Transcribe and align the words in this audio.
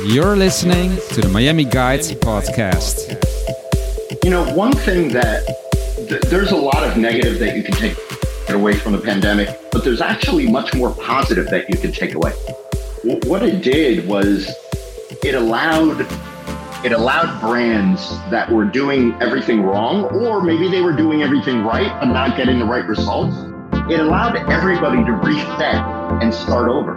You're 0.00 0.36
listening 0.36 0.96
to 1.10 1.20
the 1.20 1.28
Miami 1.28 1.64
Guides 1.64 2.12
podcast. 2.12 3.12
You 4.24 4.30
know, 4.30 4.50
one 4.54 4.72
thing 4.72 5.08
that 5.12 5.44
th- 6.08 6.22
there's 6.22 6.50
a 6.50 6.56
lot 6.56 6.82
of 6.82 6.96
negative 6.96 7.38
that 7.40 7.56
you 7.56 7.62
can 7.62 7.74
take 7.74 7.96
away 8.48 8.74
from 8.74 8.92
the 8.92 8.98
pandemic, 8.98 9.48
but 9.70 9.84
there's 9.84 10.00
actually 10.00 10.50
much 10.50 10.72
more 10.74 10.94
positive 10.94 11.46
that 11.50 11.68
you 11.68 11.76
can 11.76 11.92
take 11.92 12.14
away. 12.14 12.32
W- 13.04 13.20
what 13.28 13.42
it 13.42 13.62
did 13.62 14.08
was 14.08 14.50
it 15.22 15.34
allowed 15.34 16.06
it 16.84 16.92
allowed 16.92 17.38
brands 17.40 18.08
that 18.30 18.50
were 18.50 18.64
doing 18.64 19.14
everything 19.20 19.62
wrong, 19.62 20.04
or 20.06 20.42
maybe 20.42 20.68
they 20.68 20.80
were 20.80 20.96
doing 20.96 21.22
everything 21.22 21.62
right 21.64 21.92
but 22.00 22.06
not 22.06 22.36
getting 22.36 22.58
the 22.58 22.64
right 22.64 22.86
results. 22.86 23.36
It 23.90 24.00
allowed 24.00 24.36
everybody 24.50 25.04
to 25.04 25.12
reset 25.12 25.74
and 26.22 26.32
start 26.32 26.68
over. 26.68 26.96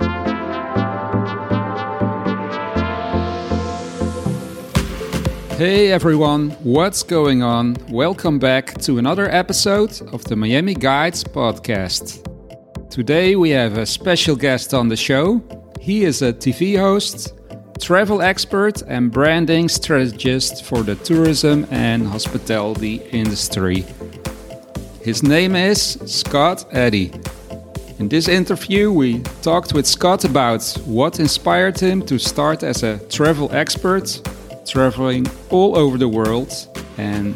Hey 5.57 5.89
everyone, 5.89 6.49
what's 6.63 7.01
going 7.01 7.41
on? 7.41 7.77
Welcome 7.87 8.39
back 8.39 8.77
to 8.79 8.97
another 8.97 9.29
episode 9.29 10.01
of 10.13 10.21
the 10.25 10.35
Miami 10.35 10.73
Guides 10.73 11.23
podcast. 11.23 12.19
Today 12.89 13.37
we 13.37 13.51
have 13.51 13.77
a 13.77 13.85
special 13.85 14.35
guest 14.35 14.73
on 14.73 14.89
the 14.89 14.97
show. 14.97 15.41
He 15.79 16.03
is 16.03 16.21
a 16.21 16.33
TV 16.33 16.77
host, 16.77 17.35
travel 17.79 18.21
expert, 18.21 18.81
and 18.81 19.09
branding 19.09 19.69
strategist 19.69 20.65
for 20.65 20.83
the 20.83 20.95
tourism 20.95 21.65
and 21.71 22.05
hospitality 22.05 22.95
industry. 23.13 23.85
His 25.01 25.23
name 25.23 25.55
is 25.55 25.97
Scott 26.05 26.65
Eddy. 26.71 27.13
In 27.99 28.09
this 28.09 28.27
interview, 28.27 28.91
we 28.91 29.21
talked 29.41 29.73
with 29.73 29.87
Scott 29.87 30.25
about 30.25 30.65
what 30.85 31.21
inspired 31.21 31.79
him 31.79 32.01
to 32.07 32.19
start 32.19 32.61
as 32.61 32.83
a 32.83 32.99
travel 33.07 33.49
expert 33.53 34.19
traveling 34.65 35.27
all 35.49 35.77
over 35.77 35.97
the 35.97 36.07
world 36.07 36.51
and 36.97 37.35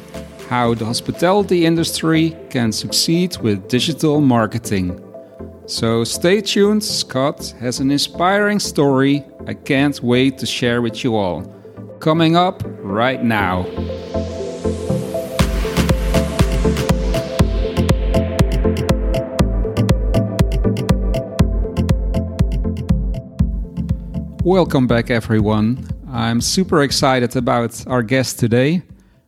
how 0.50 0.74
the 0.74 0.86
hospitality 0.86 1.66
industry 1.66 2.36
can 2.50 2.72
succeed 2.72 3.38
with 3.38 3.68
digital 3.68 4.20
marketing. 4.20 5.00
So 5.68 6.04
stay 6.04 6.42
tuned, 6.42 6.84
Scott 6.84 7.54
has 7.60 7.80
an 7.80 7.92
inspiring 7.92 8.60
story 8.60 9.24
I 9.46 9.54
can't 9.56 10.00
wait 10.04 10.38
to 10.40 10.46
share 10.46 10.82
with 10.82 11.04
you 11.04 11.16
all. 11.16 11.42
Coming 12.00 12.36
up 12.36 12.62
right 12.82 13.24
now. 13.24 13.66
Welcome 24.44 24.88
back, 24.88 25.10
everyone. 25.10 25.89
I'm 26.12 26.42
super 26.42 26.82
excited 26.82 27.36
about 27.36 27.86
our 27.86 28.02
guest 28.02 28.40
today. 28.40 28.82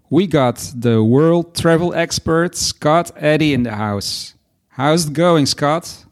We 0.10 0.26
got 0.26 0.58
the 0.76 1.04
world 1.04 1.56
travel 1.56 1.94
expert 1.94 2.56
Scott 2.56 3.12
Eddy 3.16 3.54
in 3.54 3.62
the 3.64 3.76
house. 3.76 4.34
How's 4.70 5.06
it 5.06 5.14
going, 5.14 5.46
Scott? 5.46 6.06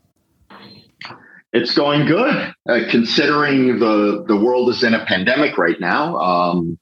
It's 1.54 1.74
going 1.74 2.06
good, 2.06 2.54
uh, 2.70 2.80
considering 2.92 3.80
the 3.80 4.24
the 4.28 4.36
world 4.36 4.70
is 4.70 4.84
in 4.84 4.94
a 4.94 5.04
pandemic 5.06 5.58
right 5.58 5.80
now. 5.80 6.16
Um, 6.18 6.78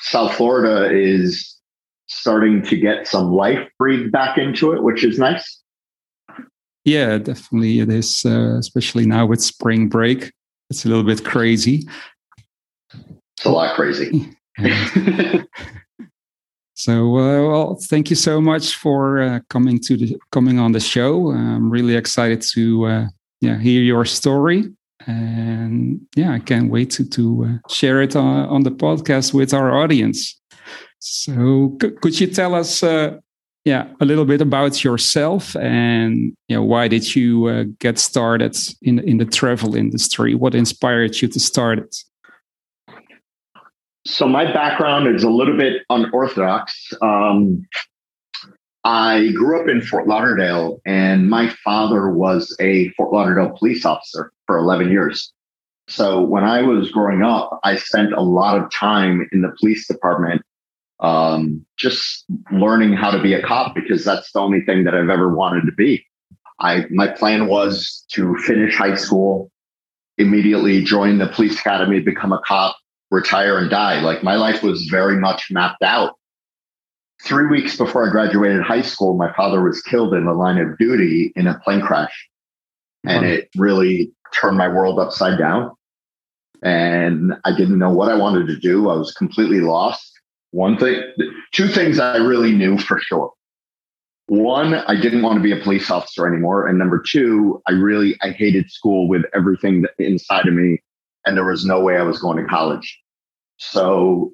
South 0.00 0.34
Florida 0.34 0.90
is 0.92 1.56
starting 2.06 2.62
to 2.62 2.76
get 2.76 3.06
some 3.06 3.32
life 3.32 3.68
breathed 3.78 4.10
back 4.10 4.36
into 4.36 4.72
it, 4.72 4.82
which 4.82 5.04
is 5.04 5.20
nice. 5.20 5.62
Yeah, 6.84 7.18
definitely 7.18 7.78
it 7.78 7.88
is, 7.88 8.26
uh, 8.26 8.56
especially 8.58 9.06
now 9.06 9.26
with 9.26 9.40
spring 9.40 9.88
break. 9.88 10.32
It's 10.70 10.84
a 10.84 10.88
little 10.88 11.04
bit 11.04 11.24
crazy. 11.24 11.86
It's 13.36 13.46
a 13.46 13.50
lot 13.50 13.74
crazy. 13.74 14.30
so, 16.74 17.18
uh, 17.18 17.48
well, 17.48 17.78
thank 17.88 18.10
you 18.10 18.16
so 18.16 18.40
much 18.40 18.76
for 18.76 19.20
uh, 19.22 19.40
coming 19.48 19.80
to 19.80 19.96
the 19.96 20.18
coming 20.30 20.58
on 20.58 20.72
the 20.72 20.80
show. 20.80 21.30
I'm 21.30 21.70
really 21.70 21.96
excited 21.96 22.42
to 22.54 22.84
uh, 22.86 23.06
yeah 23.40 23.58
hear 23.58 23.82
your 23.82 24.04
story, 24.04 24.70
and 25.06 26.00
yeah, 26.14 26.32
I 26.32 26.38
can't 26.38 26.70
wait 26.70 26.90
to 26.92 27.08
to 27.08 27.44
uh, 27.44 27.68
share 27.68 28.02
it 28.02 28.14
on, 28.14 28.48
on 28.48 28.62
the 28.62 28.70
podcast 28.70 29.34
with 29.34 29.54
our 29.54 29.72
audience. 29.76 30.40
So, 30.98 31.76
c- 31.80 31.90
could 32.00 32.20
you 32.20 32.28
tell 32.28 32.54
us? 32.54 32.82
Uh, 32.82 33.18
yeah, 33.64 33.86
a 34.00 34.04
little 34.04 34.24
bit 34.24 34.40
about 34.40 34.82
yourself 34.82 35.54
and 35.56 36.34
you 36.48 36.56
know 36.56 36.64
why 36.64 36.88
did 36.88 37.14
you 37.14 37.46
uh, 37.46 37.64
get 37.78 37.98
started 37.98 38.56
in 38.82 38.98
in 39.00 39.18
the 39.18 39.24
travel 39.24 39.76
industry? 39.76 40.34
What 40.34 40.54
inspired 40.54 41.20
you 41.22 41.28
to 41.28 41.40
start 41.40 41.78
it? 41.78 41.96
So 44.06 44.26
my 44.26 44.52
background 44.52 45.14
is 45.14 45.22
a 45.22 45.30
little 45.30 45.56
bit 45.56 45.82
unorthodox. 45.88 46.92
Um, 47.00 47.66
I 48.84 49.28
grew 49.30 49.60
up 49.60 49.68
in 49.68 49.80
Fort 49.80 50.08
Lauderdale, 50.08 50.80
and 50.84 51.30
my 51.30 51.48
father 51.64 52.10
was 52.10 52.56
a 52.60 52.88
Fort 52.90 53.12
Lauderdale 53.12 53.56
police 53.56 53.84
officer 53.84 54.32
for 54.46 54.58
11 54.58 54.90
years. 54.90 55.32
So 55.88 56.20
when 56.20 56.42
I 56.42 56.62
was 56.62 56.90
growing 56.90 57.22
up, 57.22 57.60
I 57.62 57.76
spent 57.76 58.12
a 58.12 58.22
lot 58.22 58.58
of 58.58 58.70
time 58.72 59.28
in 59.30 59.42
the 59.42 59.52
police 59.60 59.86
department, 59.86 60.42
um, 60.98 61.64
just 61.76 62.24
learning 62.50 62.94
how 62.94 63.10
to 63.10 63.22
be 63.22 63.34
a 63.34 63.42
cop 63.42 63.74
because 63.74 64.04
that's 64.04 64.32
the 64.32 64.40
only 64.40 64.62
thing 64.62 64.84
that 64.84 64.94
I've 64.94 65.10
ever 65.10 65.32
wanted 65.32 65.66
to 65.66 65.72
be. 65.72 66.04
I 66.58 66.86
my 66.90 67.08
plan 67.08 67.46
was 67.46 68.04
to 68.12 68.36
finish 68.38 68.76
high 68.76 68.94
school, 68.94 69.50
immediately 70.18 70.82
join 70.82 71.18
the 71.18 71.26
police 71.26 71.58
academy, 71.58 72.00
become 72.00 72.32
a 72.32 72.40
cop, 72.46 72.76
retire 73.12 73.58
and 73.58 73.70
die. 73.70 74.00
Like 74.00 74.24
my 74.24 74.34
life 74.34 74.62
was 74.62 74.86
very 74.86 75.16
much 75.16 75.50
mapped 75.50 75.82
out. 75.82 76.16
Three 77.22 77.46
weeks 77.46 77.76
before 77.76 78.08
I 78.08 78.10
graduated 78.10 78.62
high 78.62 78.82
school, 78.82 79.16
my 79.16 79.32
father 79.34 79.62
was 79.62 79.80
killed 79.82 80.14
in 80.14 80.24
the 80.24 80.32
line 80.32 80.58
of 80.58 80.76
duty 80.78 81.32
in 81.36 81.46
a 81.46 81.60
plane 81.60 81.82
crash. 81.82 82.28
And 83.04 83.26
it 83.26 83.48
really 83.56 84.12
turned 84.34 84.56
my 84.56 84.68
world 84.68 84.98
upside 84.98 85.38
down. 85.38 85.72
And 86.62 87.34
I 87.44 87.54
didn't 87.54 87.78
know 87.78 87.90
what 87.90 88.10
I 88.10 88.14
wanted 88.14 88.46
to 88.46 88.56
do. 88.56 88.88
I 88.88 88.94
was 88.94 89.12
completely 89.12 89.60
lost. 89.60 90.10
One 90.52 90.78
thing, 90.78 91.02
two 91.52 91.68
things 91.68 91.98
I 91.98 92.16
really 92.16 92.52
knew 92.52 92.78
for 92.78 92.98
sure. 92.98 93.32
One, 94.26 94.74
I 94.74 94.98
didn't 95.00 95.22
want 95.22 95.36
to 95.36 95.42
be 95.42 95.52
a 95.52 95.62
police 95.62 95.90
officer 95.90 96.26
anymore. 96.26 96.66
And 96.66 96.78
number 96.78 97.02
two, 97.04 97.60
I 97.68 97.72
really, 97.72 98.16
I 98.22 98.30
hated 98.30 98.70
school 98.70 99.08
with 99.08 99.22
everything 99.34 99.84
inside 99.98 100.46
of 100.46 100.54
me. 100.54 100.80
And 101.26 101.36
there 101.36 101.44
was 101.44 101.64
no 101.64 101.80
way 101.80 101.96
I 101.96 102.02
was 102.02 102.20
going 102.20 102.38
to 102.38 102.44
college. 102.44 103.01
So 103.70 104.32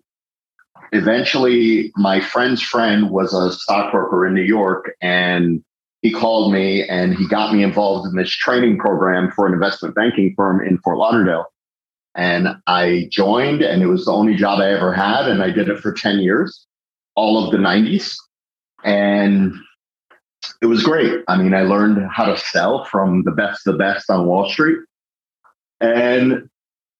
eventually, 0.92 1.92
my 1.96 2.20
friend's 2.20 2.62
friend 2.62 3.10
was 3.10 3.34
a 3.34 3.52
stockbroker 3.52 4.26
in 4.26 4.34
New 4.34 4.42
York, 4.42 4.90
and 5.02 5.62
he 6.00 6.12
called 6.12 6.52
me 6.52 6.88
and 6.88 7.14
he 7.14 7.26
got 7.26 7.52
me 7.52 7.62
involved 7.62 8.08
in 8.08 8.16
this 8.16 8.30
training 8.30 8.78
program 8.78 9.30
for 9.32 9.46
an 9.46 9.52
investment 9.52 9.94
banking 9.94 10.32
firm 10.36 10.64
in 10.66 10.78
Fort 10.78 10.96
Lauderdale. 10.96 11.46
And 12.14 12.48
I 12.66 13.08
joined, 13.10 13.62
and 13.62 13.82
it 13.82 13.86
was 13.86 14.06
the 14.06 14.12
only 14.12 14.34
job 14.34 14.60
I 14.60 14.70
ever 14.72 14.92
had. 14.92 15.28
And 15.28 15.42
I 15.42 15.50
did 15.50 15.68
it 15.68 15.80
for 15.80 15.92
10 15.92 16.20
years, 16.20 16.66
all 17.14 17.44
of 17.44 17.50
the 17.50 17.58
90s. 17.58 18.16
And 18.82 19.52
it 20.62 20.66
was 20.66 20.82
great. 20.82 21.22
I 21.28 21.36
mean, 21.36 21.52
I 21.52 21.62
learned 21.62 22.08
how 22.10 22.24
to 22.24 22.36
sell 22.36 22.84
from 22.84 23.24
the 23.24 23.32
best 23.32 23.64
the 23.64 23.74
best 23.74 24.08
on 24.08 24.26
Wall 24.26 24.48
Street. 24.48 24.78
And 25.80 26.48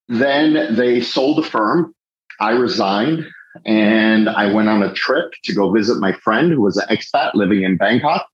then 0.07 0.75
they 0.75 1.01
sold 1.01 1.37
the 1.37 1.49
firm. 1.49 1.93
I 2.39 2.51
resigned 2.51 3.25
and 3.65 4.29
I 4.29 4.51
went 4.51 4.69
on 4.69 4.83
a 4.83 4.93
trip 4.93 5.33
to 5.43 5.53
go 5.53 5.71
visit 5.71 5.99
my 5.99 6.13
friend 6.13 6.51
who 6.51 6.61
was 6.61 6.77
an 6.77 6.87
expat 6.89 7.33
living 7.33 7.63
in 7.63 7.77
Bangkok. 7.77 8.27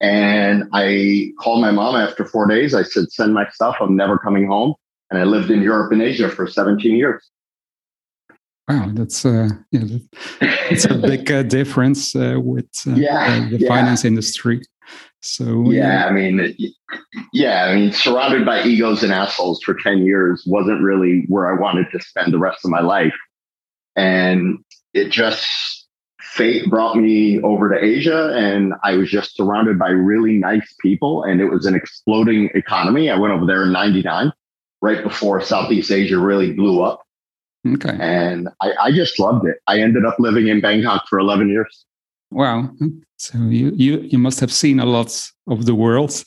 And 0.00 0.64
I 0.72 1.32
called 1.40 1.60
my 1.60 1.70
mom 1.70 1.96
after 1.96 2.24
four 2.24 2.46
days. 2.46 2.74
I 2.74 2.82
said, 2.82 3.10
send 3.10 3.32
my 3.34 3.48
stuff. 3.50 3.76
I'm 3.80 3.96
never 3.96 4.18
coming 4.18 4.46
home. 4.46 4.74
And 5.10 5.20
I 5.20 5.24
lived 5.24 5.50
in 5.50 5.62
Europe 5.62 5.92
and 5.92 6.02
Asia 6.02 6.28
for 6.28 6.46
17 6.46 6.96
years. 6.96 7.30
Wow, 8.68 8.90
that's 8.94 9.24
uh, 9.24 9.48
yeah, 9.70 9.98
it's 10.40 10.86
a 10.86 10.94
big 10.94 11.30
uh, 11.30 11.44
difference 11.44 12.16
uh, 12.16 12.40
with 12.42 12.66
uh, 12.84 12.94
yeah, 12.94 13.48
the 13.48 13.58
yeah. 13.60 13.68
finance 13.68 14.04
industry. 14.04 14.60
So 15.20 15.70
yeah, 15.70 16.06
I 16.06 16.10
mean, 16.10 16.56
yeah, 17.32 17.66
I 17.66 17.76
mean, 17.76 17.92
surrounded 17.92 18.44
by 18.44 18.64
egos 18.64 19.04
and 19.04 19.12
assholes 19.12 19.62
for 19.62 19.74
10 19.74 19.98
years 19.98 20.42
wasn't 20.46 20.82
really 20.82 21.26
where 21.28 21.46
I 21.46 21.60
wanted 21.60 21.86
to 21.92 22.00
spend 22.00 22.32
the 22.32 22.38
rest 22.38 22.64
of 22.64 22.72
my 22.72 22.80
life. 22.80 23.14
And 23.96 24.58
it 24.94 25.10
just 25.10 25.86
fate 26.36 26.68
brought 26.68 26.96
me 26.96 27.40
over 27.40 27.70
to 27.70 27.82
Asia 27.82 28.34
and 28.36 28.74
I 28.84 28.92
was 28.96 29.10
just 29.10 29.36
surrounded 29.36 29.78
by 29.78 29.88
really 29.88 30.36
nice 30.36 30.74
people 30.80 31.24
and 31.24 31.40
it 31.40 31.46
was 31.46 31.64
an 31.64 31.74
exploding 31.74 32.50
economy. 32.54 33.10
I 33.10 33.16
went 33.16 33.32
over 33.32 33.46
there 33.46 33.62
in 33.62 33.72
99, 33.72 34.32
right 34.82 35.02
before 35.02 35.40
Southeast 35.40 35.90
Asia 35.90 36.18
really 36.18 36.52
blew 36.52 36.82
up. 36.82 37.02
Okay. 37.66 37.96
And 37.98 38.48
I, 38.60 38.72
I 38.80 38.92
just 38.92 39.18
loved 39.18 39.46
it. 39.46 39.56
I 39.66 39.80
ended 39.80 40.04
up 40.04 40.16
living 40.18 40.48
in 40.48 40.60
Bangkok 40.60 41.08
for 41.08 41.18
11 41.18 41.48
years. 41.48 41.86
Wow. 42.30 42.70
So 43.16 43.38
you, 43.38 43.72
you, 43.74 44.00
you 44.00 44.18
must 44.18 44.38
have 44.40 44.52
seen 44.52 44.78
a 44.78 44.84
lot 44.84 45.30
of 45.46 45.64
the 45.64 45.74
world. 45.74 46.22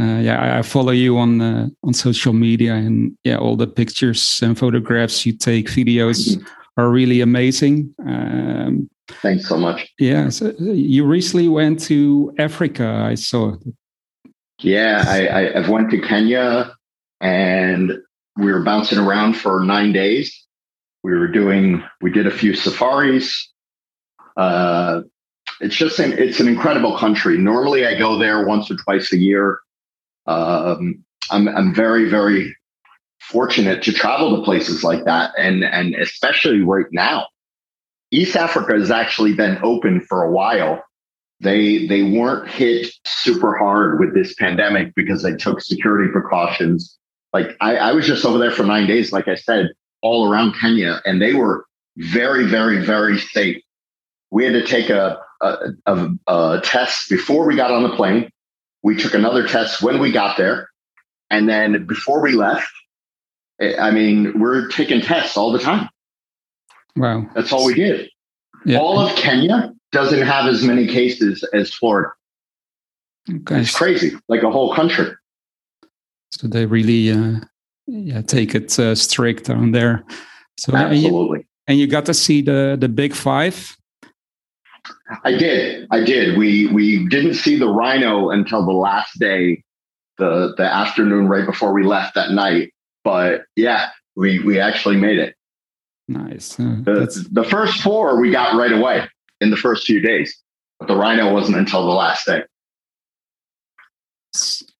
uh, 0.00 0.20
yeah, 0.20 0.58
I 0.58 0.62
follow 0.62 0.92
you 0.92 1.16
on 1.18 1.40
uh, 1.40 1.68
on 1.84 1.94
social 1.94 2.32
media, 2.32 2.74
and 2.74 3.16
yeah, 3.22 3.38
all 3.38 3.56
the 3.56 3.68
pictures 3.68 4.40
and 4.42 4.58
photographs 4.58 5.24
you 5.24 5.32
take, 5.32 5.68
videos 5.68 6.36
mm-hmm. 6.36 6.44
Are 6.76 6.90
really 6.90 7.20
amazing. 7.20 7.94
Um, 8.06 8.88
Thanks 9.22 9.48
so 9.48 9.58
much. 9.58 9.92
Yeah, 9.98 10.30
so 10.30 10.52
you 10.58 11.04
recently 11.04 11.48
went 11.48 11.80
to 11.82 12.34
Africa. 12.38 13.04
I 13.06 13.14
saw. 13.14 13.56
Yeah, 14.60 15.04
I, 15.06 15.26
I 15.26 15.58
I've 15.58 15.68
went 15.68 15.90
to 15.90 16.00
Kenya, 16.00 16.74
and 17.20 17.92
we 18.36 18.52
were 18.52 18.62
bouncing 18.62 18.98
around 18.98 19.34
for 19.34 19.62
nine 19.64 19.92
days. 19.92 20.46
We 21.02 21.12
were 21.12 21.28
doing, 21.28 21.84
we 22.00 22.10
did 22.10 22.26
a 22.26 22.30
few 22.30 22.54
safaris. 22.54 23.52
Uh, 24.36 25.02
it's 25.60 25.76
just 25.76 25.98
an, 25.98 26.14
it's 26.14 26.40
an 26.40 26.48
incredible 26.48 26.96
country. 26.96 27.36
Normally, 27.36 27.86
I 27.86 27.98
go 27.98 28.18
there 28.18 28.46
once 28.46 28.70
or 28.70 28.76
twice 28.76 29.12
a 29.12 29.18
year. 29.18 29.60
Um, 30.26 31.04
I'm 31.30 31.48
I'm 31.48 31.74
very 31.74 32.08
very 32.08 32.56
fortunate 33.30 33.82
to 33.82 33.92
travel 33.92 34.36
to 34.36 34.42
places 34.42 34.84
like 34.84 35.04
that, 35.04 35.32
and 35.38 35.64
and 35.64 35.94
especially 35.94 36.60
right 36.60 36.86
now, 36.92 37.26
East 38.10 38.36
Africa 38.36 38.74
has 38.74 38.90
actually 38.90 39.34
been 39.34 39.58
open 39.62 40.00
for 40.00 40.22
a 40.22 40.30
while. 40.30 40.82
They 41.40 41.86
they 41.86 42.02
weren't 42.02 42.48
hit 42.48 42.92
super 43.06 43.56
hard 43.56 44.00
with 44.00 44.14
this 44.14 44.34
pandemic 44.34 44.94
because 44.94 45.22
they 45.22 45.34
took 45.34 45.60
security 45.60 46.10
precautions. 46.12 46.98
Like 47.32 47.56
I, 47.60 47.76
I 47.76 47.92
was 47.92 48.06
just 48.06 48.24
over 48.24 48.38
there 48.38 48.52
for 48.52 48.62
nine 48.62 48.86
days, 48.86 49.12
like 49.12 49.26
I 49.28 49.34
said, 49.34 49.70
all 50.02 50.30
around 50.30 50.54
Kenya, 50.60 51.00
and 51.04 51.20
they 51.20 51.34
were 51.34 51.66
very, 51.96 52.44
very, 52.46 52.84
very 52.84 53.18
safe. 53.18 53.62
We 54.30 54.44
had 54.44 54.52
to 54.52 54.66
take 54.66 54.90
a, 54.90 55.18
a, 55.40 55.56
a, 55.86 56.08
a 56.26 56.60
test 56.62 57.08
before 57.08 57.46
we 57.46 57.56
got 57.56 57.70
on 57.70 57.82
the 57.82 57.96
plane. 57.96 58.30
We 58.82 58.96
took 58.96 59.14
another 59.14 59.46
test 59.46 59.82
when 59.82 60.00
we 60.00 60.12
got 60.12 60.36
there. 60.36 60.68
And 61.30 61.48
then 61.48 61.86
before 61.86 62.20
we 62.22 62.32
left, 62.32 62.70
I 63.60 63.90
mean, 63.90 64.38
we're 64.40 64.68
taking 64.68 65.00
tests 65.00 65.36
all 65.36 65.52
the 65.52 65.58
time. 65.58 65.88
Wow. 66.96 67.28
That's 67.34 67.52
all 67.52 67.66
we 67.66 67.74
did. 67.74 68.10
Yeah. 68.64 68.78
All 68.78 68.98
of 68.98 69.14
Kenya 69.16 69.72
doesn't 69.92 70.22
have 70.22 70.46
as 70.46 70.64
many 70.64 70.86
cases 70.86 71.44
as 71.52 71.72
Florida. 71.72 72.10
Okay. 73.30 73.60
It's 73.60 73.74
crazy, 73.74 74.12
like 74.28 74.42
a 74.42 74.50
whole 74.50 74.74
country. 74.74 75.12
So 76.32 76.48
they 76.48 76.66
really 76.66 77.10
uh, 77.10 77.40
yeah, 77.86 78.22
take 78.22 78.54
it 78.54 78.78
uh, 78.78 78.94
strict 78.94 79.48
on 79.50 79.70
there. 79.70 80.04
So 80.58 80.74
absolutely. 80.74 81.38
And 81.38 81.42
you, 81.42 81.44
and 81.68 81.78
you 81.78 81.86
got 81.86 82.06
to 82.06 82.14
see 82.14 82.42
the 82.42 82.76
the 82.78 82.88
big 82.88 83.14
five. 83.14 83.76
I 85.24 85.32
did. 85.32 85.86
I 85.90 86.00
did. 86.00 86.36
We 86.36 86.66
we 86.68 87.06
didn't 87.08 87.34
see 87.34 87.56
the 87.56 87.68
rhino 87.68 88.30
until 88.30 88.64
the 88.64 88.72
last 88.72 89.18
day, 89.18 89.62
the 90.18 90.54
the 90.56 90.64
afternoon 90.64 91.28
right 91.28 91.46
before 91.46 91.72
we 91.72 91.84
left 91.84 92.14
that 92.14 92.32
night. 92.32 92.72
But 93.04 93.42
yeah, 93.54 93.90
we 94.16 94.40
we 94.40 94.58
actually 94.58 94.96
made 94.96 95.18
it. 95.18 95.36
Nice. 96.08 96.58
Uh, 96.58 96.76
the, 96.82 97.28
the 97.32 97.44
first 97.44 97.80
four 97.80 98.20
we 98.20 98.30
got 98.30 98.56
right 98.56 98.72
away 98.72 99.06
in 99.40 99.50
the 99.50 99.56
first 99.56 99.86
few 99.86 100.00
days, 100.00 100.36
but 100.78 100.88
the 100.88 100.96
rhino 100.96 101.32
wasn't 101.32 101.56
until 101.56 101.86
the 101.86 101.92
last 101.92 102.26
day. 102.26 102.42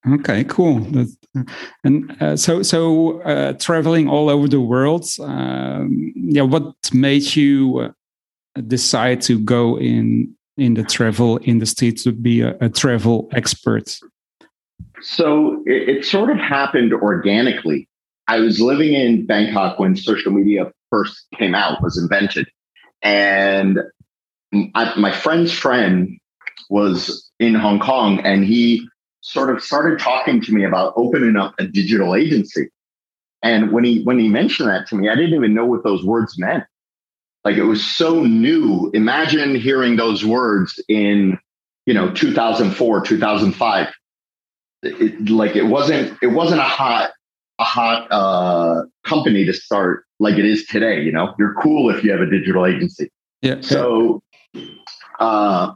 Okay, 0.06 0.44
cool. 0.44 0.86
And 1.84 2.16
uh, 2.20 2.36
so, 2.36 2.62
so 2.62 3.20
uh, 3.22 3.54
traveling 3.54 4.08
all 4.08 4.28
over 4.28 4.48
the 4.48 4.60
world. 4.60 5.06
Um, 5.20 6.12
yeah, 6.14 6.42
what 6.42 6.74
made 6.92 7.34
you 7.34 7.78
uh, 7.78 8.60
decide 8.60 9.22
to 9.22 9.38
go 9.38 9.78
in 9.78 10.34
in 10.56 10.74
the 10.74 10.84
travel 10.84 11.40
industry 11.42 11.92
to 11.92 12.12
be 12.12 12.42
a, 12.42 12.56
a 12.60 12.68
travel 12.68 13.28
expert? 13.32 13.98
So 15.00 15.62
it, 15.66 15.88
it, 15.88 16.04
sort 16.04 16.30
of 16.30 16.38
happened 16.38 16.92
organically. 16.92 17.88
I 18.26 18.40
was 18.40 18.60
living 18.60 18.94
in 18.94 19.26
Bangkok 19.26 19.78
when 19.78 19.96
social 19.96 20.32
media 20.32 20.72
first 20.90 21.26
came 21.36 21.54
out, 21.54 21.82
was 21.82 21.98
invented, 21.98 22.46
and 23.02 23.78
I, 24.74 24.98
my 24.98 25.12
friend's 25.12 25.52
friend 25.52 26.18
was 26.70 27.30
in 27.38 27.54
Hong 27.54 27.80
Kong, 27.80 28.20
and 28.20 28.44
he 28.44 28.86
sort 29.20 29.54
of 29.54 29.62
started 29.62 29.98
talking 29.98 30.40
to 30.42 30.52
me 30.52 30.64
about 30.64 30.92
opening 30.96 31.36
up 31.36 31.54
a 31.58 31.66
digital 31.66 32.14
agency. 32.14 32.68
And 33.42 33.72
when 33.72 33.84
he 33.84 34.02
when 34.04 34.18
he 34.18 34.28
mentioned 34.28 34.68
that 34.68 34.86
to 34.88 34.96
me, 34.96 35.08
I 35.08 35.14
didn't 35.14 35.34
even 35.34 35.54
know 35.54 35.66
what 35.66 35.84
those 35.84 36.04
words 36.04 36.38
meant. 36.38 36.64
Like 37.44 37.56
it 37.56 37.64
was 37.64 37.84
so 37.84 38.22
new. 38.22 38.90
Imagine 38.94 39.54
hearing 39.54 39.96
those 39.96 40.24
words 40.24 40.82
in, 40.88 41.38
you 41.84 41.92
know, 41.92 42.10
2004, 42.10 43.02
2005. 43.02 43.92
It, 44.82 45.28
like 45.28 45.56
it 45.56 45.64
wasn't 45.64 46.18
it 46.22 46.28
wasn't 46.28 46.60
a 46.60 46.64
hot 46.64 47.12
a 47.58 47.64
hot 47.64 48.10
uh, 48.10 48.82
company 49.04 49.44
to 49.44 49.52
start 49.52 50.04
like 50.18 50.36
it 50.38 50.44
is 50.44 50.66
today. 50.66 51.02
You 51.02 51.12
know, 51.12 51.34
you're 51.38 51.54
cool 51.54 51.90
if 51.90 52.02
you 52.02 52.10
have 52.12 52.20
a 52.20 52.30
digital 52.30 52.66
agency. 52.66 53.10
Yeah. 53.42 53.60
So 53.60 54.22
uh, 55.20 55.72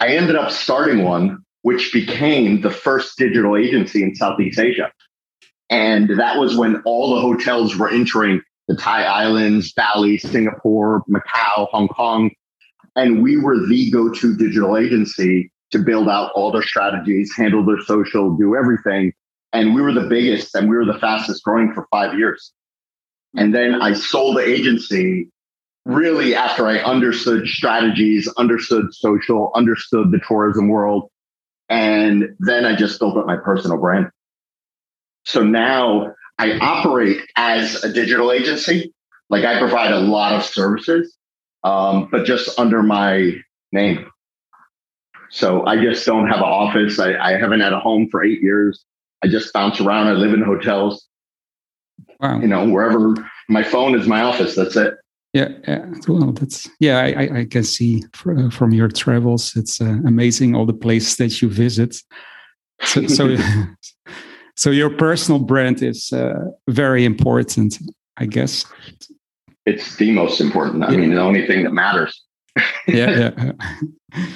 I 0.00 0.08
ended 0.08 0.36
up 0.36 0.50
starting 0.50 1.02
one 1.02 1.42
which 1.66 1.92
became 1.92 2.60
the 2.60 2.70
first 2.70 3.18
digital 3.18 3.56
agency 3.56 4.00
in 4.00 4.14
Southeast 4.14 4.56
Asia. 4.56 4.92
And 5.68 6.08
that 6.16 6.38
was 6.38 6.56
when 6.56 6.80
all 6.84 7.16
the 7.16 7.20
hotels 7.20 7.74
were 7.74 7.88
entering 7.88 8.40
the 8.68 8.76
Thai 8.76 9.02
Islands, 9.02 9.72
Bali, 9.72 10.16
Singapore, 10.16 11.02
Macau, 11.10 11.66
Hong 11.70 11.88
Kong. 11.88 12.30
And 12.94 13.20
we 13.20 13.36
were 13.36 13.66
the 13.66 13.90
go 13.90 14.12
to 14.12 14.36
digital 14.36 14.76
agency 14.76 15.50
to 15.72 15.80
build 15.80 16.08
out 16.08 16.30
all 16.36 16.52
their 16.52 16.62
strategies, 16.62 17.34
handle 17.36 17.66
their 17.66 17.80
social, 17.80 18.36
do 18.36 18.54
everything. 18.54 19.12
And 19.52 19.74
we 19.74 19.80
were 19.80 19.92
the 19.92 20.08
biggest 20.08 20.54
and 20.54 20.68
we 20.68 20.76
were 20.76 20.84
the 20.84 20.98
fastest 20.98 21.42
growing 21.44 21.72
for 21.72 21.86
five 21.90 22.18
years. 22.18 22.52
And 23.36 23.54
then 23.54 23.80
I 23.80 23.92
sold 23.92 24.36
the 24.36 24.46
agency 24.46 25.30
really 25.84 26.34
after 26.34 26.66
I 26.66 26.78
understood 26.78 27.46
strategies, 27.46 28.28
understood 28.36 28.92
social, 28.92 29.52
understood 29.54 30.10
the 30.10 30.20
tourism 30.26 30.68
world, 30.68 31.10
and 31.68 32.34
then 32.40 32.64
I 32.64 32.74
just 32.74 32.98
built 32.98 33.16
up 33.16 33.26
my 33.26 33.36
personal 33.36 33.78
brand. 33.78 34.10
So 35.24 35.42
now 35.42 36.14
I 36.38 36.58
operate 36.58 37.20
as 37.36 37.82
a 37.84 37.92
digital 37.92 38.32
agency. 38.32 38.92
Like 39.30 39.44
I 39.44 39.58
provide 39.58 39.92
a 39.92 39.98
lot 39.98 40.34
of 40.34 40.44
services, 40.44 41.16
um, 41.64 42.08
but 42.10 42.26
just 42.26 42.58
under 42.58 42.82
my 42.82 43.32
name. 43.72 44.10
So 45.30 45.66
I 45.66 45.82
just 45.82 46.06
don't 46.06 46.28
have 46.28 46.38
an 46.38 46.44
office. 46.44 46.98
I, 47.00 47.14
I 47.14 47.32
haven't 47.32 47.60
had 47.60 47.72
a 47.72 47.80
home 47.80 48.08
for 48.10 48.24
eight 48.24 48.40
years. 48.40 48.84
I 49.24 49.28
just 49.28 49.52
bounce 49.52 49.80
around. 49.80 50.08
I 50.08 50.12
live 50.12 50.32
in 50.32 50.42
hotels. 50.42 51.08
Wow. 52.20 52.40
You 52.40 52.48
know, 52.48 52.68
wherever 52.68 53.14
my 53.48 53.62
phone 53.62 53.94
is 53.98 54.06
my 54.06 54.20
office. 54.20 54.54
That's 54.54 54.76
it. 54.76 54.94
Yeah, 55.32 55.48
yeah. 55.68 55.84
Well, 56.08 56.32
that's 56.32 56.68
yeah. 56.80 56.98
I, 56.98 57.40
I 57.40 57.44
can 57.44 57.62
see 57.62 58.02
uh, 58.26 58.48
from 58.48 58.72
your 58.72 58.88
travels, 58.88 59.54
it's 59.54 59.82
uh, 59.82 59.98
amazing 60.06 60.54
all 60.54 60.64
the 60.64 60.72
places 60.72 61.16
that 61.16 61.42
you 61.42 61.50
visit. 61.50 61.96
So, 62.82 63.06
so, 63.06 63.36
so 64.56 64.70
your 64.70 64.88
personal 64.88 65.40
brand 65.40 65.82
is 65.82 66.10
uh, 66.12 66.36
very 66.68 67.04
important, 67.04 67.78
I 68.16 68.26
guess. 68.26 68.64
It's 69.66 69.96
the 69.96 70.10
most 70.12 70.40
important. 70.40 70.84
I 70.84 70.92
yeah. 70.92 70.98
mean, 70.98 71.10
the 71.10 71.20
only 71.20 71.46
thing 71.46 71.64
that 71.64 71.72
matters. 71.72 72.22
yeah, 72.86 73.32
yeah. 73.36 73.52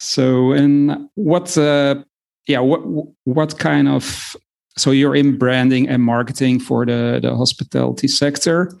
So, 0.00 0.52
and 0.52 1.08
what? 1.14 1.56
Uh, 1.56 2.04
yeah, 2.46 2.60
what 2.60 2.80
what 3.24 3.58
kind 3.58 3.88
of? 3.88 4.36
So 4.76 4.90
you're 4.90 5.14
in 5.14 5.38
branding 5.38 5.88
and 5.88 6.02
marketing 6.02 6.60
for 6.60 6.84
the 6.84 7.20
the 7.22 7.36
hospitality 7.36 8.08
sector. 8.08 8.72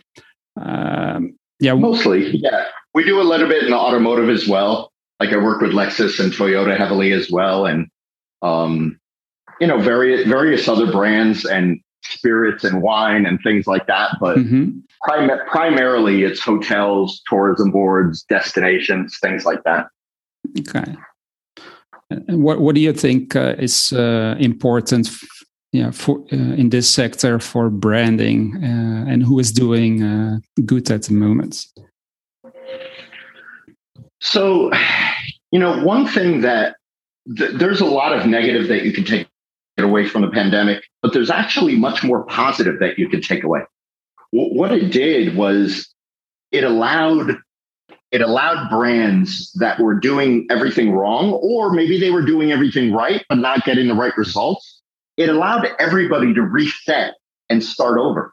Um, 0.60 1.36
yeah. 1.60 1.74
Mostly. 1.74 2.36
Yeah. 2.36 2.66
We 2.94 3.04
do 3.04 3.20
a 3.20 3.22
little 3.22 3.48
bit 3.48 3.64
in 3.64 3.70
the 3.70 3.76
automotive 3.76 4.28
as 4.28 4.46
well. 4.46 4.92
Like 5.20 5.32
I 5.32 5.36
work 5.36 5.60
with 5.60 5.72
Lexus 5.72 6.20
and 6.20 6.32
Toyota 6.32 6.76
heavily 6.76 7.12
as 7.12 7.30
well. 7.30 7.66
And, 7.66 7.88
um, 8.42 8.98
you 9.60 9.66
know, 9.66 9.78
various, 9.80 10.26
various 10.26 10.68
other 10.68 10.90
brands 10.90 11.44
and 11.44 11.80
spirits 12.02 12.64
and 12.64 12.82
wine 12.82 13.24
and 13.24 13.38
things 13.42 13.66
like 13.66 13.86
that. 13.86 14.16
But 14.20 14.38
mm-hmm. 14.38 14.78
prim- 15.02 15.40
primarily 15.48 16.24
it's 16.24 16.40
hotels, 16.40 17.22
tourism 17.28 17.70
boards, 17.70 18.24
destinations, 18.28 19.18
things 19.20 19.44
like 19.44 19.62
that. 19.64 19.86
Okay. 20.58 20.96
And 22.28 22.42
what, 22.42 22.60
what 22.60 22.74
do 22.74 22.80
you 22.80 22.92
think 22.92 23.36
uh, 23.36 23.54
is 23.58 23.92
uh, 23.92 24.36
important 24.38 25.10
yeah 25.72 25.90
for 25.90 26.20
uh, 26.32 26.36
in 26.36 26.70
this 26.70 26.88
sector 26.88 27.38
for 27.40 27.68
branding 27.70 28.54
uh, 28.62 29.10
and 29.10 29.22
who 29.22 29.38
is 29.38 29.52
doing 29.52 30.02
uh, 30.02 30.38
good 30.64 30.90
at 30.90 31.02
the 31.04 31.14
moment? 31.14 31.66
So 34.20 34.70
you 35.50 35.58
know 35.58 35.84
one 35.84 36.06
thing 36.06 36.40
that 36.42 36.76
th- 37.36 37.52
there's 37.54 37.80
a 37.80 37.86
lot 37.86 38.12
of 38.16 38.26
negative 38.26 38.68
that 38.68 38.84
you 38.84 38.92
can 38.92 39.04
take 39.04 39.28
away 39.78 40.06
from 40.06 40.22
the 40.22 40.30
pandemic 40.30 40.84
but 41.04 41.12
there's 41.12 41.30
actually 41.30 41.76
much 41.76 42.02
more 42.02 42.24
positive 42.24 42.78
that 42.80 42.98
you 42.98 43.10
can 43.10 43.20
take 43.20 43.44
away. 43.44 43.60
W- 44.32 44.58
what 44.58 44.72
it 44.72 44.90
did 44.90 45.36
was 45.36 45.92
it 46.50 46.64
allowed 46.64 47.36
it 48.14 48.20
allowed 48.20 48.70
brands 48.70 49.50
that 49.54 49.80
were 49.80 49.98
doing 49.98 50.46
everything 50.48 50.92
wrong, 50.92 51.32
or 51.32 51.72
maybe 51.72 51.98
they 51.98 52.12
were 52.12 52.22
doing 52.22 52.52
everything 52.52 52.92
right, 52.92 53.24
but 53.28 53.38
not 53.38 53.64
getting 53.64 53.88
the 53.88 53.94
right 53.94 54.16
results. 54.16 54.80
It 55.16 55.28
allowed 55.28 55.66
everybody 55.80 56.32
to 56.32 56.42
reset 56.42 57.14
and 57.50 57.60
start 57.60 57.98
over 57.98 58.32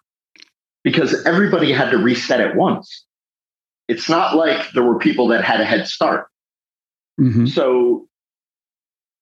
because 0.83 1.25
everybody 1.25 1.71
had 1.71 1.89
to 1.89 1.97
reset 1.97 2.39
at 2.39 2.55
once. 2.55 3.07
It's 3.87 4.07
not 4.07 4.35
like 4.35 4.71
there 4.73 4.83
were 4.83 4.99
people 4.99 5.29
that 5.29 5.43
had 5.43 5.59
a 5.59 5.65
head 5.65 5.87
start. 5.87 6.27
Mm-hmm. 7.19 7.47
So 7.47 8.07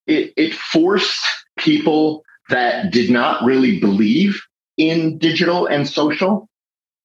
it, 0.07 0.33
it 0.35 0.53
forced 0.53 1.25
people 1.57 2.25
that 2.49 2.91
did 2.91 3.09
not 3.09 3.45
really 3.45 3.79
believe 3.79 4.41
in 4.75 5.19
digital 5.19 5.67
and 5.67 5.87
social 5.87 6.49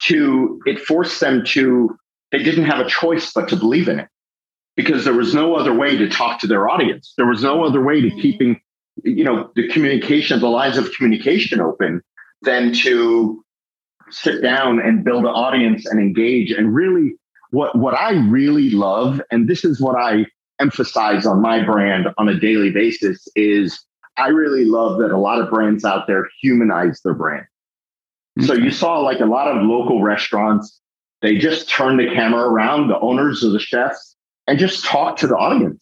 to, 0.02 0.60
it 0.66 0.80
forced 0.80 1.20
them 1.20 1.44
to, 1.44 1.96
they 2.34 2.42
didn't 2.42 2.64
have 2.64 2.84
a 2.84 2.88
choice 2.88 3.32
but 3.32 3.48
to 3.48 3.56
believe 3.56 3.88
in 3.88 4.00
it 4.00 4.08
because 4.76 5.04
there 5.04 5.14
was 5.14 5.34
no 5.34 5.54
other 5.54 5.72
way 5.72 5.96
to 5.96 6.08
talk 6.08 6.40
to 6.40 6.48
their 6.48 6.68
audience. 6.68 7.14
There 7.16 7.26
was 7.26 7.42
no 7.42 7.64
other 7.64 7.82
way 7.82 8.00
to 8.00 8.10
keeping, 8.10 8.60
you 9.04 9.22
know, 9.22 9.52
the 9.54 9.68
communication, 9.68 10.40
the 10.40 10.48
lines 10.48 10.76
of 10.76 10.90
communication 10.92 11.60
open 11.60 12.02
than 12.42 12.72
to 12.74 13.44
sit 14.10 14.42
down 14.42 14.80
and 14.80 15.04
build 15.04 15.24
an 15.24 15.30
audience 15.30 15.86
and 15.86 16.00
engage 16.00 16.50
and 16.50 16.74
really 16.74 17.14
what 17.50 17.76
what 17.78 17.94
I 17.94 18.12
really 18.12 18.70
love 18.70 19.20
and 19.30 19.48
this 19.48 19.64
is 19.64 19.80
what 19.80 19.96
I 19.96 20.26
emphasize 20.60 21.24
on 21.26 21.40
my 21.40 21.64
brand 21.64 22.08
on 22.18 22.28
a 22.28 22.38
daily 22.38 22.70
basis 22.70 23.26
is 23.34 23.82
I 24.16 24.28
really 24.28 24.64
love 24.64 24.98
that 24.98 25.10
a 25.10 25.18
lot 25.18 25.40
of 25.40 25.50
brands 25.50 25.84
out 25.84 26.06
there 26.06 26.28
humanize 26.40 27.00
their 27.02 27.14
brand. 27.14 27.46
Okay. 28.38 28.46
So 28.46 28.54
you 28.54 28.70
saw 28.70 28.98
like 28.98 29.20
a 29.20 29.26
lot 29.26 29.48
of 29.48 29.62
local 29.62 30.02
restaurants, 30.02 30.80
they 31.24 31.38
just 31.38 31.70
turn 31.70 31.96
the 31.96 32.04
camera 32.04 32.46
around, 32.46 32.88
the 32.88 33.00
owners 33.00 33.42
or 33.42 33.48
the 33.48 33.58
chefs, 33.58 34.14
and 34.46 34.58
just 34.58 34.84
talk 34.84 35.16
to 35.16 35.26
the 35.26 35.34
audience. 35.34 35.80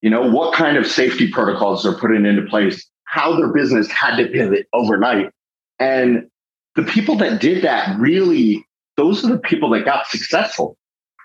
You 0.00 0.10
know, 0.10 0.30
what 0.30 0.54
kind 0.54 0.76
of 0.76 0.86
safety 0.86 1.28
protocols 1.28 1.82
they're 1.82 1.98
putting 1.98 2.24
into 2.24 2.42
place, 2.42 2.88
how 3.04 3.34
their 3.34 3.52
business 3.52 3.90
had 3.90 4.16
to 4.18 4.28
pivot 4.28 4.68
overnight. 4.72 5.32
And 5.80 6.28
the 6.76 6.84
people 6.84 7.16
that 7.16 7.40
did 7.40 7.64
that 7.64 7.98
really, 7.98 8.64
those 8.96 9.24
are 9.24 9.28
the 9.28 9.38
people 9.40 9.70
that 9.70 9.84
got 9.84 10.06
successful 10.06 10.76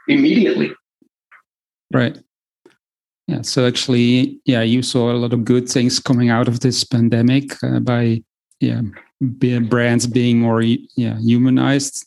immediately. 0.07 0.71
Right. 1.93 2.17
Yeah. 3.27 3.43
So 3.43 3.67
actually, 3.67 4.39
yeah, 4.45 4.63
you 4.63 4.81
saw 4.81 5.11
a 5.11 5.13
lot 5.13 5.33
of 5.33 5.45
good 5.45 5.69
things 5.69 5.99
coming 5.99 6.31
out 6.31 6.47
of 6.47 6.61
this 6.61 6.83
pandemic 6.83 7.63
uh, 7.63 7.79
by 7.79 8.23
yeah 8.59 8.81
brands 9.21 10.07
being 10.07 10.39
more 10.39 10.63
yeah 10.63 11.19
humanized, 11.19 12.05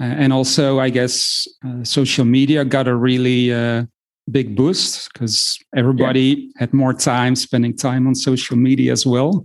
and 0.00 0.32
also 0.32 0.80
I 0.80 0.90
guess 0.90 1.46
uh, 1.64 1.84
social 1.84 2.24
media 2.24 2.64
got 2.64 2.88
a 2.88 2.94
really 2.94 3.52
uh, 3.52 3.84
big 4.30 4.56
boost 4.56 5.12
because 5.12 5.58
everybody 5.76 6.20
yeah. 6.20 6.60
had 6.60 6.72
more 6.72 6.94
time 6.94 7.36
spending 7.36 7.76
time 7.76 8.06
on 8.06 8.14
social 8.14 8.56
media 8.56 8.92
as 8.92 9.06
well. 9.06 9.44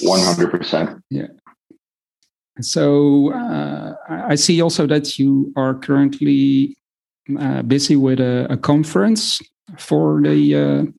One 0.00 0.20
hundred 0.20 0.50
percent. 0.50 1.02
Yeah. 1.10 1.28
So 2.60 3.32
uh, 3.32 3.94
I 4.08 4.36
see 4.36 4.62
also 4.62 4.86
that 4.86 5.18
you 5.18 5.52
are 5.56 5.74
currently 5.74 6.76
uh, 7.38 7.62
busy 7.62 7.96
with 7.96 8.20
a, 8.20 8.46
a, 8.48 8.56
conference 8.56 9.40
for 9.76 10.20
the 10.22 10.94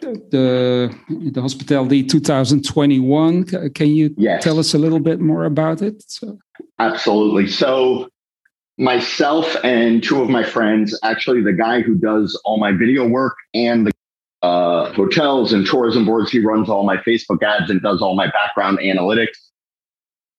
the 0.00 0.94
the 1.08 1.40
hospitality 1.40 2.02
2021. 2.02 3.44
Can 3.74 3.88
you 3.88 4.14
yes. 4.16 4.42
tell 4.42 4.58
us 4.58 4.74
a 4.74 4.78
little 4.78 5.00
bit 5.00 5.20
more 5.20 5.44
about 5.44 5.82
it? 5.82 6.02
So. 6.06 6.38
Absolutely. 6.78 7.48
So 7.48 8.08
myself 8.78 9.56
and 9.64 10.02
two 10.02 10.22
of 10.22 10.28
my 10.28 10.42
friends, 10.42 10.98
actually 11.02 11.42
the 11.42 11.52
guy 11.52 11.80
who 11.80 11.94
does 11.94 12.40
all 12.44 12.58
my 12.58 12.72
video 12.72 13.06
work 13.06 13.36
and 13.54 13.86
the 13.86 13.92
uh, 14.42 14.92
hotels 14.92 15.52
and 15.52 15.66
tourism 15.66 16.04
boards, 16.04 16.30
he 16.30 16.40
runs 16.40 16.68
all 16.68 16.84
my 16.84 16.98
Facebook 16.98 17.42
ads 17.42 17.70
and 17.70 17.80
does 17.80 18.02
all 18.02 18.14
my 18.14 18.26
background 18.26 18.78
analytics 18.78 19.36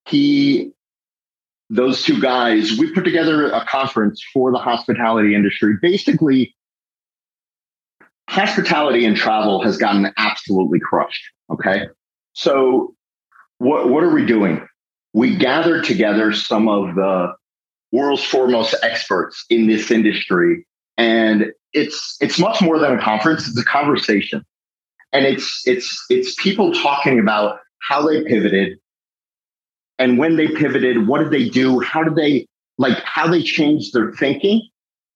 he 0.08 0.72
those 1.70 2.04
two 2.04 2.20
guys 2.20 2.78
we 2.78 2.92
put 2.94 3.04
together 3.04 3.52
a 3.52 3.66
conference 3.66 4.24
for 4.34 4.52
the 4.52 4.58
hospitality 4.58 5.36
industry 5.36 5.76
basically 5.82 6.56
hospitality 8.30 9.06
and 9.06 9.16
travel 9.16 9.64
has 9.64 9.78
gotten 9.78 10.12
absolutely 10.18 10.80
crushed 10.80 11.24
okay 11.52 11.88
so 12.34 12.94
what 13.60 13.90
what 13.90 14.04
are 14.04 14.14
we 14.14 14.26
doing 14.26 14.66
we 15.14 15.36
gathered 15.36 15.84
together 15.84 16.34
some 16.34 16.68
of 16.68 16.96
the 16.96 17.34
world's 17.92 18.24
foremost 18.24 18.76
experts 18.84 19.46
in 19.50 19.68
this 19.68 19.90
industry 19.90 20.66
and 20.98 21.52
it's 21.74 22.18
it's 22.20 22.38
much 22.38 22.62
more 22.62 22.80
than 22.80 22.98
a 22.98 23.02
conference 23.02 23.48
it's 23.48 23.60
a 23.60 23.66
conversation 23.66 24.44
and 25.14 25.26
it's 25.26 25.64
it's 25.66 26.06
it's 26.10 26.36
people 26.42 26.74
talking 26.74 27.20
about 27.20 27.60
how 27.80 28.06
they 28.06 28.24
pivoted 28.24 28.78
and 30.00 30.18
when 30.18 30.36
they 30.36 30.48
pivoted, 30.48 31.08
what 31.08 31.20
did 31.20 31.32
they 31.32 31.50
do? 31.50 31.80
How 31.80 32.04
did 32.04 32.16
they 32.16 32.48
like 32.78 32.98
how 33.04 33.28
they 33.28 33.42
changed 33.42 33.94
their 33.94 34.12
thinking 34.12 34.68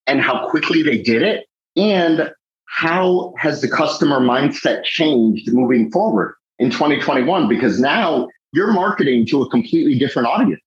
and 0.08 0.22
how 0.22 0.50
quickly 0.50 0.82
they 0.82 0.98
did 0.98 1.22
it? 1.22 1.46
And 1.75 2.32
how 2.72 3.34
has 3.38 3.60
the 3.60 3.68
customer 3.68 4.20
mindset 4.20 4.86
changed 4.86 5.51
moving 5.51 5.92
forward 5.92 6.36
in 6.58 6.72
2021? 6.72 7.50
Because 7.50 7.82
now 7.82 8.30
you're 8.54 8.72
marketing 8.72 9.25
to 9.28 9.42
a 9.42 9.50
completely 9.50 10.00
different 10.00 10.30
audience. 10.30 10.62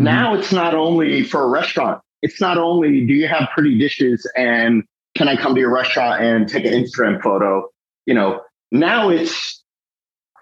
Mm-hmm. 0.00 0.04
Now 0.04 0.34
it's 0.34 0.52
not 0.52 0.74
only 0.74 1.22
for 1.22 1.42
a 1.42 1.48
restaurant. 1.48 2.00
It's 2.22 2.40
not 2.40 2.56
only 2.56 3.06
do 3.06 3.12
you 3.12 3.28
have 3.28 3.48
pretty 3.54 3.78
dishes 3.78 4.28
and 4.36 4.82
can 5.14 5.28
I 5.28 5.36
come 5.36 5.54
to 5.54 5.60
your 5.60 5.72
restaurant 5.72 6.22
and 6.22 6.48
take 6.48 6.64
an 6.64 6.72
Instagram 6.72 7.20
photo? 7.22 7.68
You 8.06 8.14
know, 8.14 8.40
now 8.72 9.10
it's 9.10 9.62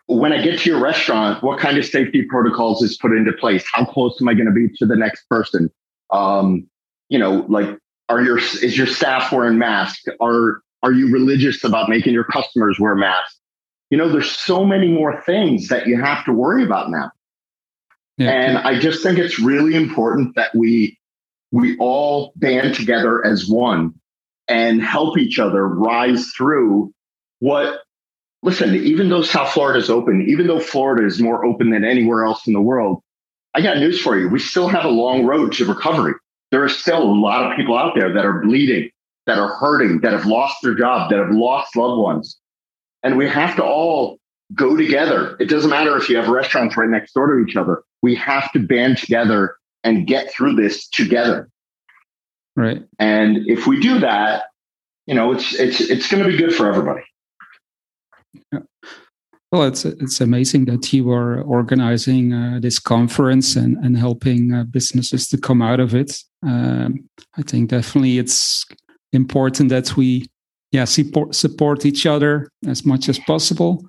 when 0.06 0.32
I 0.32 0.40
get 0.40 0.60
to 0.60 0.70
your 0.70 0.80
restaurant, 0.80 1.42
what 1.42 1.58
kind 1.58 1.78
of 1.78 1.84
safety 1.84 2.22
protocols 2.22 2.82
is 2.82 2.96
put 2.96 3.12
into 3.12 3.32
place? 3.32 3.64
How 3.72 3.84
close 3.84 4.18
am 4.20 4.28
I 4.28 4.34
going 4.34 4.46
to 4.46 4.52
be 4.52 4.68
to 4.76 4.86
the 4.86 4.96
next 4.96 5.28
person? 5.28 5.68
Um, 6.12 6.68
you 7.08 7.18
know, 7.18 7.44
like, 7.48 7.76
are 8.08 8.22
your 8.22 8.38
is 8.38 8.76
your 8.76 8.86
staff 8.86 9.32
wearing 9.32 9.58
masks? 9.58 10.04
Are 10.20 10.62
are 10.82 10.92
you 10.92 11.12
religious 11.12 11.64
about 11.64 11.88
making 11.88 12.12
your 12.12 12.24
customers 12.24 12.78
wear 12.78 12.94
masks? 12.94 13.38
You 13.90 13.98
know, 13.98 14.08
there's 14.08 14.30
so 14.30 14.64
many 14.64 14.88
more 14.88 15.20
things 15.22 15.68
that 15.68 15.86
you 15.86 16.00
have 16.00 16.24
to 16.26 16.32
worry 16.32 16.64
about 16.64 16.90
now. 16.90 17.10
Yeah. 18.18 18.30
And 18.30 18.58
I 18.58 18.78
just 18.78 19.02
think 19.02 19.18
it's 19.18 19.38
really 19.38 19.74
important 19.74 20.34
that 20.36 20.54
we 20.54 20.98
we 21.52 21.76
all 21.78 22.32
band 22.36 22.74
together 22.74 23.24
as 23.24 23.48
one 23.48 23.94
and 24.48 24.82
help 24.82 25.18
each 25.18 25.38
other 25.38 25.66
rise 25.66 26.30
through 26.36 26.92
what 27.40 27.82
listen, 28.42 28.74
even 28.74 29.08
though 29.08 29.22
South 29.22 29.50
Florida 29.50 29.78
is 29.78 29.90
open, 29.90 30.22
even 30.28 30.46
though 30.46 30.60
Florida 30.60 31.06
is 31.06 31.20
more 31.20 31.44
open 31.44 31.70
than 31.70 31.84
anywhere 31.84 32.24
else 32.24 32.46
in 32.46 32.52
the 32.52 32.60
world, 32.60 33.02
I 33.54 33.60
got 33.60 33.78
news 33.78 34.00
for 34.00 34.18
you. 34.18 34.28
We 34.28 34.38
still 34.38 34.68
have 34.68 34.84
a 34.84 34.90
long 34.90 35.24
road 35.24 35.52
to 35.54 35.64
recovery. 35.64 36.14
There 36.50 36.64
are 36.64 36.68
still 36.68 37.02
a 37.02 37.12
lot 37.12 37.50
of 37.50 37.56
people 37.56 37.76
out 37.76 37.94
there 37.94 38.12
that 38.12 38.24
are 38.24 38.40
bleeding, 38.40 38.90
that 39.26 39.38
are 39.38 39.54
hurting, 39.56 40.00
that 40.00 40.12
have 40.12 40.26
lost 40.26 40.56
their 40.62 40.74
job, 40.74 41.10
that 41.10 41.18
have 41.18 41.30
lost 41.30 41.76
loved 41.76 42.00
ones. 42.00 42.38
And 43.02 43.16
we 43.16 43.28
have 43.28 43.56
to 43.56 43.64
all 43.64 44.18
go 44.54 44.76
together. 44.76 45.36
It 45.38 45.46
doesn't 45.46 45.70
matter 45.70 45.96
if 45.96 46.08
you 46.08 46.16
have 46.16 46.28
restaurants 46.28 46.76
right 46.76 46.88
next 46.88 47.12
door 47.12 47.34
to 47.34 47.46
each 47.46 47.56
other. 47.56 47.82
We 48.02 48.14
have 48.16 48.50
to 48.52 48.58
band 48.58 48.98
together 48.98 49.56
and 49.84 50.06
get 50.06 50.32
through 50.32 50.54
this 50.54 50.88
together. 50.88 51.48
Right. 52.56 52.82
And 52.98 53.48
if 53.48 53.66
we 53.66 53.80
do 53.80 54.00
that, 54.00 54.44
you 55.06 55.14
know, 55.14 55.32
it's 55.32 55.54
it's 55.54 55.80
it's 55.80 56.10
going 56.10 56.22
to 56.24 56.28
be 56.28 56.36
good 56.36 56.54
for 56.54 56.68
everybody. 56.68 57.02
Yeah. 58.52 58.60
Well, 59.50 59.62
it's 59.62 59.86
it's 59.86 60.20
amazing 60.20 60.66
that 60.66 60.92
you 60.92 61.10
are 61.10 61.40
organizing 61.40 62.34
uh, 62.34 62.58
this 62.60 62.78
conference 62.78 63.56
and 63.56 63.78
and 63.84 63.96
helping 63.96 64.52
uh, 64.52 64.64
businesses 64.64 65.26
to 65.28 65.38
come 65.38 65.62
out 65.62 65.80
of 65.80 65.94
it. 65.94 66.22
Um, 66.46 67.08
I 67.38 67.42
think 67.42 67.70
definitely 67.70 68.18
it's 68.18 68.66
important 69.12 69.70
that 69.70 69.96
we 69.96 70.26
yeah 70.70 70.84
support 70.84 71.34
support 71.34 71.86
each 71.86 72.04
other 72.04 72.50
as 72.66 72.84
much 72.84 73.08
as 73.08 73.18
possible. 73.20 73.88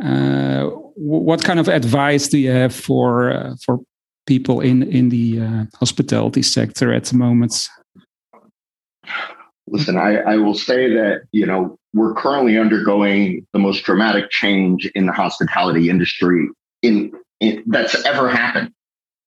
Uh, 0.00 0.66
what 0.94 1.42
kind 1.42 1.58
of 1.58 1.68
advice 1.68 2.28
do 2.28 2.38
you 2.38 2.52
have 2.52 2.74
for 2.74 3.32
uh, 3.32 3.56
for 3.64 3.80
people 4.26 4.60
in 4.60 4.84
in 4.84 5.08
the 5.08 5.40
uh, 5.40 5.64
hospitality 5.80 6.42
sector 6.42 6.92
at 6.92 7.04
the 7.06 7.16
moment? 7.16 7.68
Listen, 9.68 9.96
I, 9.96 10.16
I 10.18 10.36
will 10.36 10.54
say 10.54 10.94
that 10.94 11.22
you 11.32 11.46
know 11.46 11.78
we're 11.92 12.14
currently 12.14 12.58
undergoing 12.58 13.46
the 13.52 13.58
most 13.58 13.84
dramatic 13.84 14.30
change 14.30 14.86
in 14.94 15.06
the 15.06 15.12
hospitality 15.12 15.88
industry 15.88 16.48
in, 16.82 17.12
in 17.40 17.64
that's 17.66 18.04
ever 18.04 18.28
happened. 18.28 18.72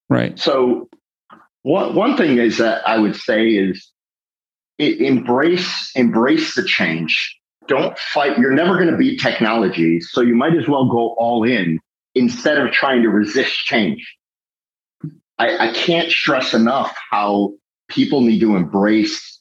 Right. 0.10 0.38
So, 0.40 0.90
one 1.64 1.96
one 1.96 2.18
thing 2.18 2.38
is 2.38 2.58
that 2.60 2.88
I 2.88 2.98
would 2.98 3.16
say 3.16 3.50
is 3.50 3.92
embrace 4.78 5.92
embrace 5.96 6.56
the 6.56 6.64
change. 6.64 7.38
Don't 7.68 7.98
fight. 8.00 8.40
You're 8.40 8.54
never 8.54 8.76
going 8.76 8.90
to 8.90 8.98
beat 8.98 9.20
technology, 9.20 10.00
so 10.00 10.22
you 10.22 10.36
might 10.36 10.56
as 10.56 10.68
well 10.68 10.90
go 10.90 11.16
all 11.18 11.44
in 11.44 11.80
instead 12.16 12.58
of 12.58 12.72
trying 12.72 13.04
to 13.04 13.10
resist 13.10 13.54
change. 13.54 14.16
I, 15.38 15.70
I 15.70 15.74
can't 15.74 16.12
stress 16.12 16.54
enough 16.54 16.96
how 17.12 17.54
people 17.88 18.22
need 18.22 18.40
to 18.42 18.56
embrace 18.56 19.39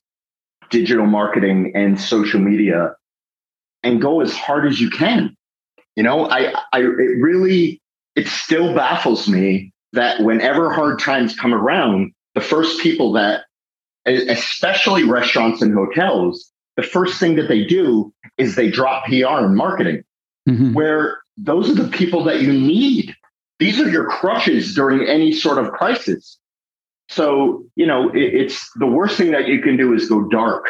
digital 0.70 1.06
marketing 1.06 1.72
and 1.75 2.00
social 2.00 2.40
media 2.40 2.94
and 3.82 4.00
go 4.00 4.20
as 4.20 4.34
hard 4.34 4.66
as 4.66 4.80
you 4.80 4.90
can. 4.90 5.37
You 5.96 6.02
know, 6.02 6.28
I, 6.28 6.52
I, 6.72 6.80
it 6.80 7.20
really, 7.20 7.80
it 8.14 8.28
still 8.28 8.75
baffles 8.75 9.28
me 9.28 9.72
that 9.92 10.20
whenever 10.20 10.72
hard 10.72 10.98
times 10.98 11.38
come 11.38 11.54
around, 11.54 12.12
the 12.34 12.40
first 12.40 12.80
people 12.80 13.12
that, 13.12 13.44
especially 14.06 15.04
restaurants 15.04 15.62
and 15.62 15.75
hotels, 15.75 16.52
the 16.76 16.82
first 16.82 17.18
thing 17.18 17.37
that 17.37 17.48
they 17.48 17.64
do 17.64 18.12
is 18.37 18.54
they 18.54 18.70
drop 18.70 19.06
PR 19.06 19.44
and 19.44 19.56
marketing, 19.56 20.04
mm-hmm. 20.48 20.72
where 20.72 21.18
those 21.37 21.68
are 21.70 21.82
the 21.82 21.88
people 21.88 22.25
that 22.25 22.40
you 22.40 22.52
need. 22.52 23.14
These 23.58 23.80
are 23.80 23.88
your 23.88 24.08
crutches 24.08 24.75
during 24.75 25.06
any 25.08 25.32
sort 25.32 25.58
of 25.58 25.72
crisis. 25.72 26.38
So, 27.09 27.65
you 27.75 27.87
know, 27.87 28.11
it, 28.11 28.35
it's 28.35 28.71
the 28.77 28.87
worst 28.87 29.17
thing 29.17 29.33
that 29.33 29.49
you 29.49 29.62
can 29.62 29.77
do 29.77 29.95
is 29.95 30.09
go 30.09 30.29
dark 30.29 30.67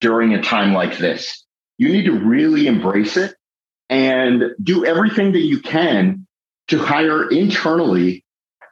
during 0.00 0.34
a 0.34 0.42
time 0.42 0.72
like 0.72 0.98
this. 0.98 1.44
You 1.78 1.88
need 1.88 2.04
to 2.06 2.12
really 2.12 2.66
embrace 2.66 3.16
it 3.16 3.34
and 3.90 4.44
do 4.62 4.84
everything 4.84 5.32
that 5.32 5.42
you 5.42 5.60
can 5.60 6.26
to 6.68 6.78
hire 6.78 7.28
internally. 7.30 8.24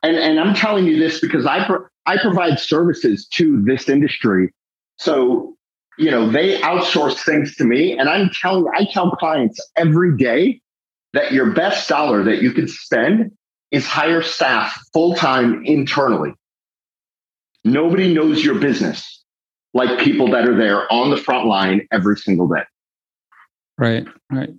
And, 0.02 0.16
and 0.16 0.40
I'm 0.40 0.54
telling 0.54 0.87
you 0.87 0.99
this 0.99 1.21
because 1.21 1.47
I, 1.47 1.64
pro- 1.66 1.87
I 2.07 2.16
provide 2.19 2.59
services 2.59 3.26
to 3.35 3.62
this 3.62 3.88
industry. 3.88 4.52
So, 4.97 5.57
you 5.99 6.11
know, 6.11 6.31
they 6.31 6.59
outsource 6.61 7.23
things 7.25 7.57
to 7.57 7.64
me 7.64 7.99
and 7.99 8.09
I'm 8.09 8.31
telling, 8.40 8.66
I 8.75 8.87
tell 8.90 9.11
clients 9.12 9.61
every 9.76 10.16
day 10.16 10.61
that 11.12 11.33
your 11.33 11.52
best 11.52 11.88
dollar 11.88 12.25
that 12.25 12.40
you 12.40 12.52
could 12.52 12.71
spend 12.71 13.33
is 13.71 13.87
hire 13.87 14.23
staff 14.23 14.81
full 14.92 15.14
time 15.14 15.62
internally. 15.64 16.33
Nobody 17.64 18.12
knows 18.12 18.45
your 18.45 18.59
business 18.59 19.23
like 19.75 19.99
people 20.00 20.31
that 20.31 20.49
are 20.49 20.57
there 20.57 20.92
on 20.92 21.11
the 21.11 21.16
front 21.16 21.47
line 21.47 21.87
every 21.92 22.16
single 22.16 22.49
day. 22.49 22.62
Right, 23.78 24.07
right. 24.31 24.50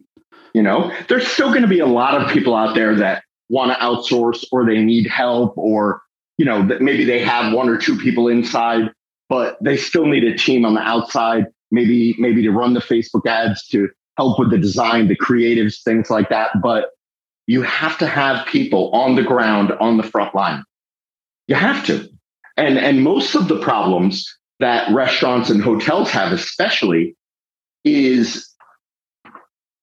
You 0.54 0.62
know, 0.62 0.92
there's 1.08 1.28
still 1.28 1.50
going 1.50 1.62
to 1.64 1.68
be 1.68 1.80
a 1.80 1.88
lot 1.88 2.20
of 2.20 2.32
people 2.32 2.56
out 2.56 2.76
there 2.76 2.96
that 2.96 3.24
want 3.50 3.72
to 3.72 3.78
outsource 3.78 4.46
or 4.52 4.66
they 4.66 4.82
need 4.84 5.08
help 5.08 5.58
or, 5.58 6.02
you 6.38 6.46
know, 6.46 6.66
that 6.68 6.82
maybe 6.82 7.04
they 7.04 7.20
have 7.20 7.54
one 7.54 7.70
or 7.70 7.78
two 7.78 7.98
people 7.98 8.28
inside, 8.28 8.92
but 9.30 9.58
they 9.62 9.78
still 9.78 10.06
need 10.06 10.24
a 10.24 10.38
team 10.38 10.66
on 10.66 10.74
the 10.74 10.82
outside, 10.82 11.46
maybe, 11.72 12.16
maybe 12.18 12.42
to 12.44 12.52
run 12.52 12.74
the 12.74 12.80
Facebook 12.80 13.26
ads, 13.26 13.68
to 13.68 13.90
help 14.18 14.40
with 14.40 14.52
the 14.52 14.58
design, 14.58 15.08
the 15.08 15.18
creatives, 15.18 15.82
things 15.84 16.10
like 16.10 16.30
that. 16.30 16.62
But 16.62 16.90
you 17.48 17.62
have 17.64 17.98
to 17.98 18.08
have 18.08 18.46
people 18.48 18.92
on 18.92 19.16
the 19.16 19.24
ground 19.24 19.72
on 19.80 19.98
the 19.98 20.04
front 20.04 20.34
line. 20.36 20.64
You 21.48 21.56
have 21.56 21.86
to. 21.88 22.10
And, 22.58 22.78
and 22.78 23.04
most 23.04 23.36
of 23.36 23.48
the 23.48 23.60
problems 23.60 24.28
that 24.60 24.94
restaurants 24.94 25.50
and 25.50 25.62
hotels 25.62 26.10
have, 26.12 26.32
especially, 26.32 27.16
is 27.84 28.50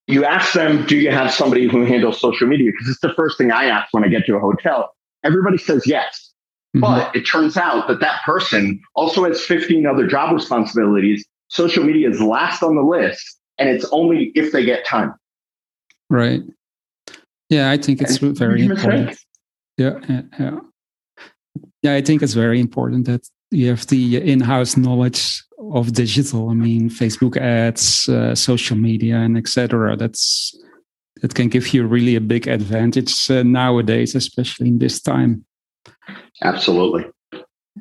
you 0.06 0.24
ask 0.24 0.52
them, 0.52 0.86
do 0.86 0.96
you 0.96 1.10
have 1.10 1.32
somebody 1.32 1.68
who 1.68 1.84
handles 1.84 2.20
social 2.20 2.46
media? 2.46 2.70
Because 2.72 2.88
it's 2.88 3.00
the 3.00 3.12
first 3.14 3.38
thing 3.38 3.50
I 3.50 3.66
ask 3.66 3.92
when 3.92 4.04
I 4.04 4.08
get 4.08 4.26
to 4.26 4.36
a 4.36 4.40
hotel. 4.40 4.92
Everybody 5.24 5.58
says 5.58 5.86
yes. 5.86 6.32
Mm-hmm. 6.76 6.80
But 6.80 7.16
it 7.16 7.22
turns 7.22 7.56
out 7.56 7.88
that 7.88 8.00
that 8.00 8.22
person 8.24 8.80
also 8.94 9.24
has 9.24 9.40
15 9.40 9.86
other 9.86 10.06
job 10.06 10.32
responsibilities. 10.32 11.26
Social 11.48 11.82
media 11.82 12.08
is 12.08 12.20
last 12.20 12.62
on 12.62 12.76
the 12.76 12.82
list, 12.82 13.38
and 13.58 13.68
it's 13.68 13.84
only 13.90 14.30
if 14.36 14.52
they 14.52 14.64
get 14.64 14.86
time. 14.86 15.12
Right. 16.08 16.42
Yeah, 17.48 17.70
I 17.70 17.76
think 17.76 18.00
it's 18.00 18.18
and 18.18 18.38
very 18.38 18.62
important. 18.62 19.18
Yeah, 19.76 19.98
yeah, 20.38 20.60
yeah. 21.82 21.94
I 21.94 22.02
think 22.02 22.22
it's 22.22 22.34
very 22.34 22.60
important 22.60 23.06
that 23.06 23.26
you 23.50 23.68
have 23.68 23.86
the 23.86 24.16
in-house 24.16 24.76
knowledge 24.76 25.42
of 25.58 25.92
digital. 25.92 26.50
I 26.50 26.54
mean, 26.54 26.88
Facebook 26.88 27.36
ads, 27.36 28.08
uh, 28.08 28.34
social 28.34 28.76
media, 28.76 29.16
and 29.16 29.36
etc. 29.36 29.96
That's 29.96 30.54
that 31.22 31.34
can 31.34 31.48
give 31.48 31.74
you 31.74 31.86
really 31.86 32.16
a 32.16 32.20
big 32.20 32.48
advantage 32.48 33.30
uh, 33.30 33.42
nowadays, 33.42 34.14
especially 34.14 34.68
in 34.68 34.78
this 34.78 35.00
time. 35.00 35.44
Absolutely. 36.42 37.06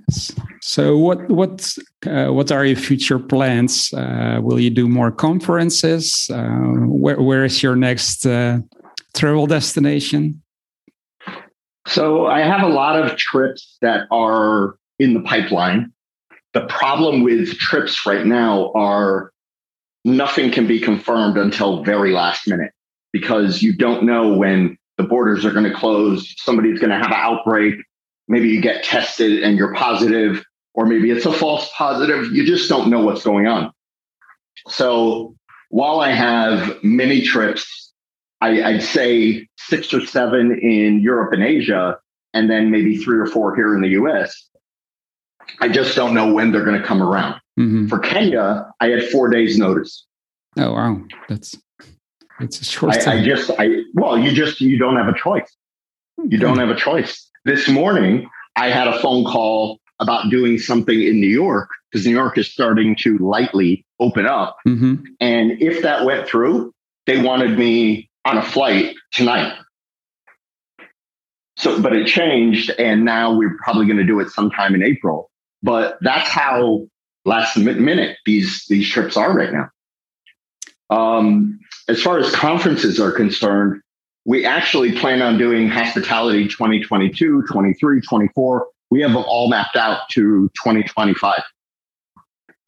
Yes. 0.08 0.34
So, 0.62 0.98
what 0.98 1.30
what 1.30 1.76
uh, 2.06 2.28
what 2.28 2.52
are 2.52 2.66
your 2.66 2.76
future 2.76 3.20
plans? 3.20 3.94
Uh, 3.94 4.40
will 4.42 4.60
you 4.60 4.70
do 4.70 4.88
more 4.88 5.12
conferences? 5.12 6.30
Uh, 6.32 6.86
where 6.86 7.22
where 7.22 7.46
is 7.46 7.64
your 7.64 7.76
next 7.76 8.26
uh, 8.26 8.60
travel 9.16 9.48
destination? 9.48 10.42
So, 11.90 12.28
I 12.28 12.42
have 12.42 12.62
a 12.62 12.72
lot 12.72 13.02
of 13.02 13.18
trips 13.18 13.78
that 13.82 14.08
are 14.12 14.76
in 15.00 15.14
the 15.14 15.22
pipeline. 15.22 15.92
The 16.54 16.66
problem 16.68 17.24
with 17.24 17.58
trips 17.58 18.06
right 18.06 18.26
now 18.26 18.72
are 18.74 19.32
nothing 20.06 20.52
can 20.52 20.68
be 20.68 20.80
confirmed 20.80 21.38
until 21.38 21.84
very 21.84 22.12
last 22.12 22.48
minute 22.48 22.72
because 23.12 23.62
you 23.62 23.76
don't 23.76 24.04
know 24.04 24.34
when 24.34 24.78
the 24.98 25.04
borders 25.04 25.46
are 25.46 25.52
going 25.52 25.66
to 25.66 25.74
close, 25.74 26.34
somebody's 26.38 26.80
going 26.80 26.92
to 26.92 26.98
have 26.98 27.08
an 27.08 27.14
outbreak, 27.14 27.76
maybe 28.28 28.50
you 28.50 28.62
get 28.62 28.84
tested 28.84 29.44
and 29.44 29.58
you're 29.58 29.74
positive, 29.74 30.44
or 30.74 30.86
maybe 30.86 31.10
it's 31.10 31.26
a 31.26 31.34
false 31.34 31.70
positive. 31.78 32.32
You 32.32 32.46
just 32.46 32.70
don't 32.70 32.90
know 32.90 33.04
what's 33.04 33.24
going 33.24 33.48
on. 33.48 33.72
So 34.68 35.36
while 35.70 36.02
I 36.02 36.12
have 36.12 36.84
many 36.84 37.22
trips, 37.22 37.89
I, 38.42 38.74
would 38.74 38.84
say 38.84 39.48
six 39.58 39.94
or 39.94 40.06
seven 40.06 40.58
in 40.62 41.02
Europe 41.02 41.34
and 41.34 41.44
Asia, 41.44 41.98
and 42.34 42.50
then 42.50 42.72
maybe 42.72 42.98
three 42.98 43.18
or 43.18 43.26
four 43.26 43.56
here 43.56 43.76
in 43.76 43.82
the 43.82 43.90
US. 43.90 44.50
I 45.60 45.68
just 45.68 45.96
don't 45.96 46.14
know 46.14 46.32
when 46.32 46.52
they're 46.52 46.64
going 46.64 46.80
to 46.80 46.86
come 46.86 47.02
around. 47.02 47.36
Mm-hmm. 47.60 47.88
For 47.88 48.00
Kenya, 48.00 48.72
I 48.80 48.88
had 48.88 49.10
four 49.10 49.30
days 49.30 49.58
notice. 49.58 50.06
Oh 50.58 50.74
wow, 50.74 51.02
that's 51.28 51.58
it's 52.40 52.62
a 52.62 52.66
short 52.66 52.96
I, 52.96 53.18
I, 53.18 53.24
just 53.24 53.52
I 53.60 53.68
well, 53.94 54.18
you 54.18 54.32
just 54.32 54.62
you 54.62 54.78
don't 54.78 54.96
have 54.96 55.08
a 55.08 55.18
choice. 55.18 55.54
You 56.18 56.38
don't 56.38 56.60
have 56.60 56.70
a 56.70 56.76
choice. 56.76 57.30
This 57.46 57.68
morning, 57.68 58.30
I 58.56 58.70
had 58.70 58.88
a 58.88 59.00
phone 59.00 59.26
call 59.26 59.80
about 60.00 60.30
doing 60.30 60.58
something 60.58 61.02
in 61.02 61.20
New 61.20 61.28
York 61.28 61.70
because 61.92 62.06
New 62.06 62.14
York 62.14 62.38
is 62.38 62.52
starting 62.52 62.96
to 62.98 63.18
lightly 63.18 63.86
open 64.00 64.26
up. 64.26 64.58
Mm-hmm. 64.68 65.04
And 65.20 65.62
if 65.62 65.82
that 65.84 66.06
went 66.06 66.28
through, 66.28 66.74
they 67.06 67.22
wanted 67.22 67.58
me 67.58 68.09
on 68.30 68.38
a 68.38 68.44
flight 68.44 68.96
tonight. 69.12 69.54
So, 71.58 71.82
but 71.82 71.94
it 71.94 72.08
changed, 72.08 72.70
and 72.80 73.04
now 73.04 73.36
we're 73.36 73.58
probably 73.58 73.86
going 73.86 73.98
to 73.98 74.06
do 74.06 74.20
it 74.20 74.30
sometime 74.30 74.76
in 74.76 74.84
April. 74.84 75.30
But 75.62 75.98
that's 76.02 76.30
how 76.30 76.88
last 77.26 77.58
minute 77.58 78.18
these 78.26 78.66
these 78.70 78.88
trips 78.88 79.18
are 79.18 79.34
right 79.36 79.52
now. 79.52 79.70
Um, 80.90 81.60
as 81.90 82.02
far 82.02 82.18
as 82.18 82.34
conferences 82.34 83.00
are 83.00 83.12
concerned, 83.12 83.82
we 84.26 84.46
actually 84.46 84.98
plan 84.98 85.22
on 85.22 85.38
doing 85.38 85.68
hospitality 85.68 86.48
2022, 86.48 87.44
23, 87.52 88.02
24. 88.02 88.68
We 88.92 89.02
have 89.02 89.12
them 89.12 89.24
all 89.28 89.50
mapped 89.50 89.76
out 89.76 90.08
to 90.12 90.50
2025. 90.64 91.42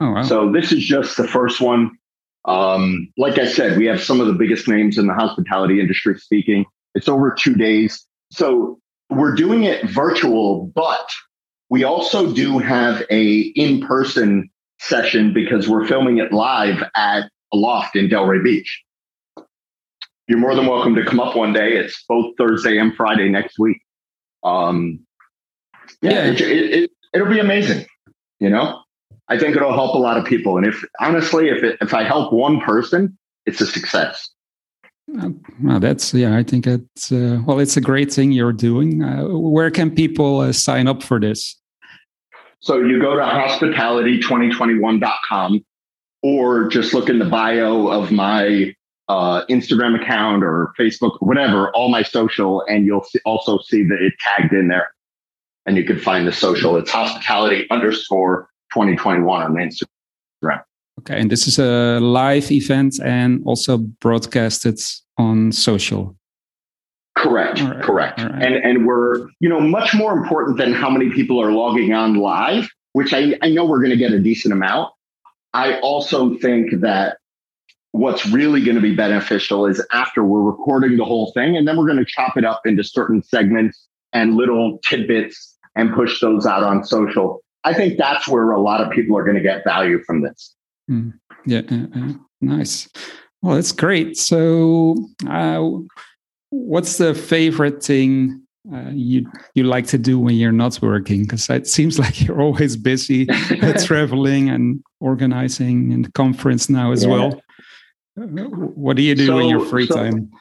Oh, 0.02 0.12
wow. 0.12 0.24
So 0.24 0.52
this 0.52 0.72
is 0.72 0.84
just 0.84 1.18
the 1.18 1.28
first 1.28 1.62
one. 1.62 1.98
Um, 2.46 3.12
like 3.18 3.38
I 3.38 3.48
said, 3.48 3.78
we 3.78 3.86
have 3.86 4.02
some 4.02 4.20
of 4.20 4.28
the 4.28 4.34
biggest 4.34 4.68
names 4.68 4.98
in 4.98 5.08
the 5.08 5.14
hospitality 5.14 5.80
industry 5.80 6.18
speaking. 6.18 6.66
It's 6.96 7.08
over 7.08 7.32
two 7.32 7.56
days. 7.56 8.06
So 8.32 8.80
we're 9.10 9.36
doing 9.36 9.64
it 9.64 9.90
virtual, 9.90 10.72
but 10.74 11.10
we 11.70 11.84
also 11.84 12.34
do 12.34 12.58
have 12.58 13.04
a 13.10 13.40
in-person 13.56 14.50
session 14.80 15.34
because 15.34 15.70
we're 15.70 15.88
filming 15.88 16.18
it 16.18 16.34
live 16.34 16.84
at 16.96 17.30
Aloft 17.54 17.96
in 17.96 18.10
Delray 18.10 18.44
Beach. 18.44 18.84
You're 20.28 20.40
more 20.40 20.56
than 20.56 20.66
welcome 20.66 20.96
to 20.96 21.06
come 21.06 21.20
up 21.20 21.36
one 21.36 21.54
day. 21.54 21.74
It's 21.74 22.04
both 22.08 22.34
Thursday 22.38 22.78
and 22.78 22.96
Friday 22.96 23.30
next 23.30 23.60
week. 23.60 23.82
Um, 24.44 25.06
yeah, 26.02 26.12
yeah. 26.12 26.32
It, 26.32 26.42
it, 26.42 26.92
it, 27.14 27.22
will 27.22 27.30
be 27.30 27.40
amazing. 27.40 27.86
You 28.40 28.50
know, 28.50 28.82
I 29.32 29.40
think 29.40 29.56
it'll 29.56 29.74
help 29.74 29.96
a 29.96 29.98
lot 29.98 30.18
of 30.18 30.26
people. 30.26 30.58
And 30.58 30.66
if 30.66 30.84
honestly, 31.00 31.48
if 31.48 31.64
it, 31.64 31.78
if 31.80 31.94
I 31.94 32.04
help 32.04 32.34
one 32.34 32.60
person, 32.60 33.18
it's 33.46 33.62
a 33.62 33.66
success. 33.66 34.30
Well, 35.08 35.80
that's 35.80 36.14
yeah. 36.14 36.36
I 36.36 36.44
think 36.44 36.68
it's 36.68 37.14
uh, 37.14 37.40
well. 37.46 37.60
It's 37.60 37.78
a 37.78 37.82
great 37.82 38.12
thing 38.12 38.34
you're 38.34 38.52
doing. 38.52 39.02
Uh, 39.02 39.30
where 39.30 39.72
can 39.72 39.96
people 39.96 40.42
uh, 40.42 40.52
sign 40.52 40.88
up 40.88 41.02
for 41.02 41.18
this? 41.18 41.58
So 42.60 42.82
you 42.82 43.00
go 43.00 43.16
to 43.16 43.22
hospitality2021.com 43.22 45.66
or 46.24 46.68
just 46.68 46.94
look 46.94 47.08
in 47.08 47.20
the 47.20 47.26
bio 47.26 47.88
of 47.88 48.12
my 48.12 48.76
uh, 49.08 49.46
Instagram 49.50 49.98
account 50.00 50.44
or 50.44 50.74
Facebook 50.78 51.16
whatever, 51.22 51.72
all 51.72 51.88
my 51.88 52.04
social, 52.04 52.66
and 52.68 52.86
you'll 52.86 53.06
see, 53.06 53.20
also 53.26 53.60
see 53.60 53.84
that 53.84 54.02
it 54.02 54.12
tagged 54.20 54.52
in 54.54 54.68
there. 54.68 54.94
And 55.66 55.78
you 55.78 55.86
can 55.86 56.00
find 56.00 56.28
the 56.28 56.34
social. 56.34 56.76
It's 56.76 56.92
hospitality 56.92 57.66
underscore 57.70 58.51
2021 58.74 59.42
on 59.42 59.54
Instagram. 59.56 60.64
Okay. 61.00 61.20
And 61.20 61.32
this 61.32 61.48
is 61.48 61.58
a 61.58 62.00
live 62.00 62.52
event 62.52 63.00
and 63.04 63.42
also 63.46 63.78
broadcasted 63.78 64.80
on 65.18 65.52
social. 65.52 66.16
Correct. 67.18 67.62
Right. 67.62 67.82
Correct. 67.82 68.22
Right. 68.22 68.44
And 68.44 68.56
and 68.56 68.86
we're, 68.86 69.28
you 69.40 69.50
know, 69.50 69.60
much 69.60 69.94
more 69.94 70.14
important 70.14 70.58
than 70.58 70.74
how 70.74 70.90
many 70.90 71.10
people 71.10 71.42
are 71.42 71.52
logging 71.52 71.94
on 71.94 72.16
live 72.16 72.70
which 72.94 73.14
I, 73.14 73.38
I 73.42 73.50
know 73.50 73.66
we're 73.66 73.80
going 73.80 73.92
to 73.92 73.98
get 73.98 74.12
a 74.12 74.20
decent 74.20 74.54
amount. 74.54 74.94
I 75.54 75.80
also 75.80 76.38
think 76.38 76.82
that 76.82 77.18
what's 77.92 78.26
really 78.26 78.64
going 78.64 78.76
to 78.76 78.82
be 78.82 78.96
beneficial 78.96 79.66
is 79.66 79.86
after 79.92 80.24
we're 80.24 80.42
recording 80.42 80.98
the 80.98 81.06
whole 81.06 81.32
thing, 81.34 81.58
and 81.58 81.68
then 81.68 81.78
we're 81.78 81.86
going 81.86 81.98
to 81.98 82.06
chop 82.06 82.38
it 82.38 82.46
up 82.46 82.62
into 82.66 82.84
certain 82.84 83.22
segments 83.24 83.88
and 84.14 84.36
little 84.36 84.80
tidbits 84.88 85.58
and 85.76 85.94
push 85.94 86.20
those 86.22 86.46
out 86.46 86.64
on 86.64 86.84
social. 86.84 87.42
I 87.64 87.74
think 87.74 87.98
that's 87.98 88.28
where 88.28 88.52
a 88.52 88.60
lot 88.60 88.82
of 88.82 88.92
people 88.92 89.18
are 89.18 89.24
going 89.24 89.38
to 89.38 89.44
get 89.44 89.64
value 89.64 90.02
from 90.04 90.22
this. 90.22 90.56
Mm. 90.90 91.14
Yeah, 91.46 91.62
uh, 91.70 92.14
nice. 92.42 92.90
Well, 93.42 93.56
that's 93.56 93.72
great. 93.72 94.18
So, 94.18 94.96
uh, 95.28 95.68
what's 96.50 96.98
the 96.98 97.14
favorite 97.16 97.84
thing 97.84 98.42
uh, 98.72 98.92
you 98.92 99.26
you 99.56 99.64
like 99.64 99.88
to 99.88 99.98
do 99.98 100.20
when 100.20 100.36
you're 100.36 100.52
not 100.52 100.80
working? 100.82 101.24
Because 101.24 101.50
it 101.50 101.68
seems 101.68 101.98
like 102.04 102.22
you're 102.22 102.42
always 102.42 102.76
busy 102.78 103.26
traveling 103.86 104.50
and 104.50 104.84
organizing 105.00 105.94
and 105.94 106.14
conference 106.14 106.70
now 106.70 106.92
as 106.92 107.04
yeah. 107.04 107.10
well. 107.10 107.42
Uh, 108.20 108.26
what 108.26 108.98
do 108.98 109.04
you 109.04 109.16
do 109.16 109.28
so, 109.28 109.40
in 109.40 109.50
your 109.50 109.66
free 109.66 109.88
so, 109.88 109.96
time? 109.96 110.32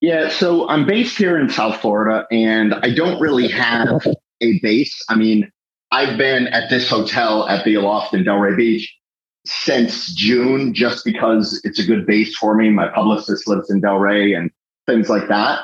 Yeah, 0.00 0.28
so 0.28 0.68
I'm 0.68 0.84
based 0.84 1.16
here 1.16 1.38
in 1.38 1.48
South 1.48 1.80
Florida, 1.80 2.26
and 2.32 2.74
I 2.74 2.92
don't 2.92 3.20
really 3.20 3.46
have 3.48 4.04
a 4.40 4.58
base. 4.58 5.00
I 5.08 5.14
mean, 5.14 5.50
I've 5.92 6.16
been 6.16 6.48
at 6.48 6.70
this 6.70 6.88
hotel 6.88 7.46
at 7.48 7.66
the 7.66 7.74
Aloft 7.74 8.14
in 8.14 8.24
Delray 8.24 8.56
Beach 8.56 8.92
since 9.44 10.14
June, 10.14 10.72
just 10.72 11.04
because 11.04 11.60
it's 11.64 11.78
a 11.78 11.84
good 11.84 12.06
base 12.06 12.34
for 12.34 12.56
me. 12.56 12.70
My 12.70 12.88
publicist 12.88 13.46
lives 13.46 13.70
in 13.70 13.82
Delray 13.82 14.36
and 14.36 14.50
things 14.86 15.10
like 15.10 15.28
that. 15.28 15.60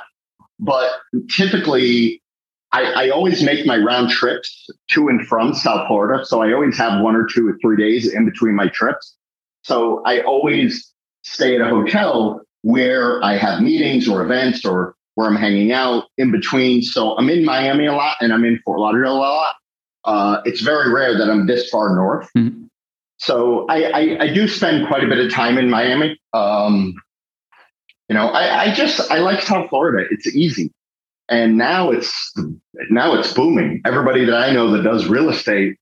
But 0.60 0.90
typically, 1.30 2.22
I, 2.72 3.06
I, 3.06 3.08
always 3.10 3.42
make 3.42 3.64
my 3.64 3.78
round 3.78 4.10
trips 4.10 4.68
to 4.90 5.08
and 5.08 5.26
from 5.26 5.54
South 5.54 5.86
Florida. 5.86 6.26
So 6.26 6.42
I 6.42 6.52
always 6.52 6.76
have 6.76 7.02
one 7.02 7.16
or 7.16 7.24
two 7.24 7.48
or 7.48 7.56
three 7.62 7.76
days 7.76 8.12
in 8.12 8.26
between 8.26 8.54
my 8.54 8.68
trips. 8.68 9.16
So 9.62 10.02
I 10.04 10.20
always 10.20 10.92
stay 11.22 11.54
at 11.54 11.62
a 11.62 11.68
hotel 11.68 12.42
where 12.62 13.24
I 13.24 13.38
have 13.38 13.62
meetings 13.62 14.06
or 14.06 14.22
events 14.22 14.66
or 14.66 14.94
where 15.14 15.26
I'm 15.26 15.36
hanging 15.36 15.72
out 15.72 16.04
in 16.18 16.30
between. 16.30 16.82
So 16.82 17.16
I'm 17.16 17.30
in 17.30 17.44
Miami 17.44 17.86
a 17.86 17.94
lot 17.94 18.16
and 18.20 18.32
I'm 18.32 18.44
in 18.44 18.60
Fort 18.64 18.80
Lauderdale 18.80 19.14
a 19.14 19.16
lot. 19.16 19.54
Uh, 20.08 20.40
it's 20.46 20.62
very 20.62 20.90
rare 20.90 21.18
that 21.18 21.28
I'm 21.28 21.46
this 21.46 21.68
far 21.68 21.94
north. 21.94 22.30
Mm-hmm. 22.34 22.64
So 23.18 23.66
I, 23.68 23.82
I, 23.82 24.16
I, 24.22 24.32
do 24.32 24.48
spend 24.48 24.88
quite 24.88 25.04
a 25.04 25.06
bit 25.06 25.18
of 25.18 25.30
time 25.30 25.58
in 25.58 25.68
Miami. 25.68 26.18
Um, 26.32 26.94
you 28.08 28.14
know, 28.14 28.28
I, 28.28 28.62
I 28.62 28.74
just 28.74 29.10
I 29.10 29.18
like 29.18 29.42
South 29.42 29.68
Florida. 29.68 30.08
It's 30.10 30.26
easy, 30.34 30.72
and 31.28 31.58
now 31.58 31.90
it's 31.90 32.32
now 32.88 33.18
it's 33.18 33.34
booming. 33.34 33.82
Everybody 33.84 34.24
that 34.24 34.34
I 34.34 34.50
know 34.50 34.70
that 34.70 34.82
does 34.82 35.08
real 35.08 35.28
estate, 35.28 35.76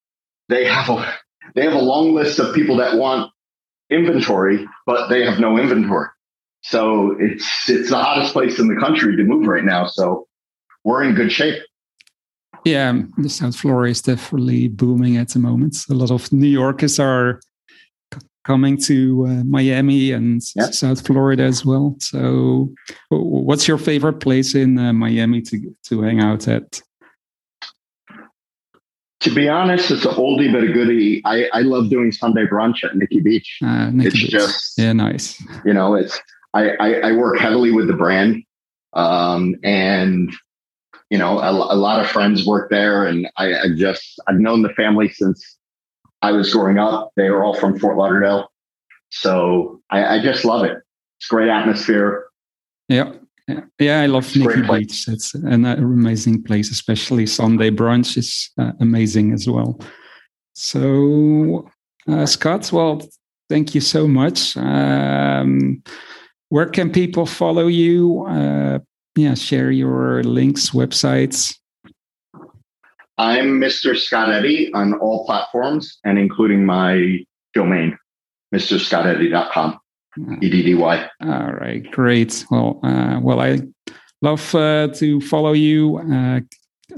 they 0.49 0.65
have 0.65 0.89
a 0.91 1.15
they 1.55 1.63
have 1.63 1.75
a 1.75 1.79
long 1.79 2.13
list 2.13 2.41
of 2.41 2.53
people 2.53 2.79
that 2.79 2.99
want 2.99 3.31
inventory, 3.91 4.67
but 4.87 5.07
they 5.07 5.25
have 5.25 5.39
no 5.39 5.57
inventory. 5.57 6.09
So 6.63 7.15
it's 7.21 7.71
it's 7.71 7.91
the 7.91 7.99
hottest 8.03 8.33
place 8.33 8.59
in 8.59 8.67
the 8.67 8.81
country 8.81 9.15
to 9.19 9.23
move 9.23 9.47
right 9.47 9.65
now. 9.65 9.87
So 9.87 10.27
we're 10.83 11.05
in 11.05 11.15
good 11.15 11.31
shape. 11.31 11.63
Yeah, 12.67 13.01
the 13.17 13.29
South 13.29 13.55
Florida 13.55 13.93
is 13.93 14.03
definitely 14.03 14.67
booming 14.67 15.19
at 15.19 15.29
the 15.29 15.39
moment. 15.39 15.77
A 15.89 15.95
lot 15.95 16.11
of 16.11 16.33
New 16.33 16.49
Yorkers 16.49 16.99
are 16.99 17.39
coming 18.45 18.77
to 18.83 19.25
uh, 19.29 19.45
Miami 19.45 20.11
and 20.11 20.43
yep. 20.57 20.75
South 20.75 21.07
Florida 21.07 21.45
as 21.45 21.65
well. 21.65 21.95
So, 22.01 22.75
what's 23.11 23.69
your 23.69 23.79
favorite 23.79 24.19
place 24.19 24.57
in 24.57 24.81
uh, 24.81 24.93
Miami 24.93 25.43
to 25.43 25.77
to 25.85 26.03
hang 26.03 26.19
out 26.19 26.49
at? 26.49 26.83
To 29.21 29.33
be 29.33 29.49
honest, 29.49 29.93
it's 29.93 30.05
an 30.05 30.15
oldie 30.15 30.53
but 30.53 30.65
a 30.65 30.73
goodie. 30.73 31.23
I, 31.25 31.49
I 31.53 31.61
love 31.61 31.89
doing 31.89 32.11
Sunday 32.11 32.47
brunch 32.47 32.83
at 32.83 32.97
Nikki 32.97 33.21
Beach. 33.21 33.59
Uh, 33.63 33.91
Nikki 33.91 34.09
it's 34.09 34.23
Beach. 34.23 34.31
just 34.33 34.77
yeah, 34.77 34.93
nice. 34.93 35.41
You 35.65 35.73
know, 35.73 35.95
it's 35.95 36.21
I, 36.53 36.71
I, 36.81 36.95
I 36.95 37.13
work 37.13 37.39
heavily 37.39 37.71
with 37.71 37.87
the 37.87 37.95
brand, 37.95 38.43
um, 38.93 39.55
and 39.63 40.35
you 41.11 41.19
know, 41.19 41.39
a, 41.39 41.51
a, 41.51 41.77
lot 41.77 42.01
of 42.01 42.11
friends 42.11 42.47
work 42.47 42.71
there, 42.71 43.07
and 43.07 43.29
I, 43.37 43.55
I 43.55 43.65
just 43.75 44.21
I've 44.27 44.41
known 44.41 44.63
the 44.63 44.71
family 44.71 45.09
since 45.09 45.57
I 46.23 46.33
was 46.33 46.53
growing 46.53 46.79
up. 46.79 47.13
They 47.17 47.31
were 47.31 47.45
all 47.45 47.55
from 47.55 47.79
Fort 47.79 47.97
Lauderdale. 47.97 48.51
So 49.11 49.81
I, 49.91 50.17
I 50.17 50.23
just 50.23 50.45
love 50.45 50.65
it. 50.65 50.79
It's 51.19 51.29
great 51.29 51.49
atmosphere. 51.49 52.27
Yeah. 52.89 53.13
Yeah, 53.79 54.01
I 54.01 54.07
love 54.07 54.35
Nikki 54.35 54.63
Beach. 54.63 55.07
It's 55.07 55.35
an 55.35 55.65
amazing 55.67 56.43
place, 56.43 56.73
especially 56.73 57.27
Sunday 57.27 57.71
brunch 57.71 58.17
is 58.17 58.51
uh, 58.59 58.73
amazing 58.81 59.33
as 59.33 59.49
well. 59.49 59.79
So, 60.55 61.69
uh, 62.09 62.27
Scott, 62.27 62.73
well, 62.73 63.09
thank 63.49 63.73
you 63.73 63.81
so 63.81 64.09
much. 64.09 64.57
Um, 64.57 65.81
where 66.49 66.67
can 66.67 66.91
people 66.91 67.25
follow 67.25 67.69
you? 67.69 68.27
Uh, 68.29 68.81
yeah, 69.17 69.35
share 69.35 69.71
your 69.71 70.23
links, 70.23 70.71
websites. 70.71 71.57
I'm 73.19 73.59
Mr. 73.59 73.97
Scott 73.97 74.31
Eddy 74.31 74.71
on 74.75 74.93
all 74.95 75.25
platforms 75.25 75.99
and 76.05 76.19
including 76.19 76.67
my 76.67 77.25
domain, 77.55 77.99
mrscotteddy.com. 78.55 79.79
EDDY. 80.19 81.09
All 81.23 81.53
right, 81.53 81.91
great. 81.91 82.45
Well, 82.51 82.81
uh, 82.83 83.19
well, 83.23 83.41
I 83.41 83.61
love 84.23 84.55
uh, 84.55 84.89
to 84.95 85.21
follow 85.21 85.53
you. 85.53 85.99
Uh, 85.99 86.41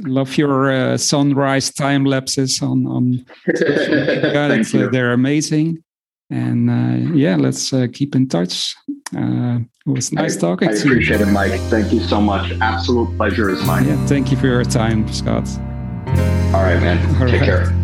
love 0.03 0.37
your 0.37 0.71
uh, 0.71 0.97
sunrise 0.97 1.73
time 1.73 2.05
lapses 2.05 2.63
on 2.63 2.87
on. 2.87 3.25
Thank 3.57 4.73
you. 4.73 4.89
they're 4.91 5.13
amazing, 5.13 5.83
and 6.31 6.71
uh, 6.71 7.13
yeah, 7.15 7.37
let's 7.37 7.73
uh, 7.73 7.89
keep 7.93 8.15
in 8.15 8.29
touch. 8.29 8.77
Uh, 9.17 9.61
it 9.87 9.91
was 9.91 10.13
nice 10.13 10.37
I, 10.37 10.41
talking 10.41 10.69
I 10.69 10.73
to 10.73 10.79
you. 10.79 10.91
I 10.91 10.93
appreciate 10.93 11.21
it, 11.23 11.27
Mike. 11.27 11.61
Thank 11.71 11.93
you 11.93 12.01
so 12.01 12.21
much. 12.21 12.53
Absolute 12.61 13.17
pleasure 13.17 13.49
is 13.49 13.65
mine. 13.65 13.87
Yeah, 13.87 14.07
thank 14.07 14.31
you 14.31 14.37
for 14.37 14.47
your 14.47 14.65
time, 14.65 15.11
Scott. 15.13 15.49
All 16.55 16.63
right, 16.63 16.81
man. 16.81 16.99
All 17.21 17.29
Take 17.29 17.41
right. 17.41 17.45
care. 17.45 17.75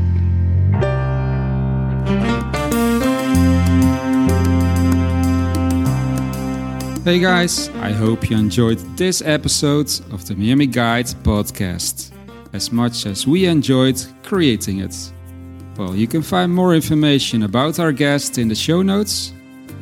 Hey 7.05 7.19
guys, 7.19 7.69
I 7.81 7.93
hope 7.93 8.31
you 8.31 8.37
enjoyed 8.39 8.79
this 8.97 9.21
episode 9.21 9.91
of 10.11 10.27
the 10.27 10.35
Miami 10.35 10.67
Guide 10.67 11.05
podcast 11.23 12.11
as 12.55 12.73
much 12.73 13.05
as 13.05 13.27
we 13.27 13.45
enjoyed 13.45 14.03
creating 14.23 14.79
it. 14.79 15.13
Well, 15.77 15.95
you 15.95 16.07
can 16.07 16.23
find 16.23 16.51
more 16.51 16.75
information 16.75 17.43
about 17.43 17.79
our 17.79 17.93
guest 17.93 18.39
in 18.39 18.49
the 18.49 18.55
show 18.55 18.81
notes. 18.81 19.34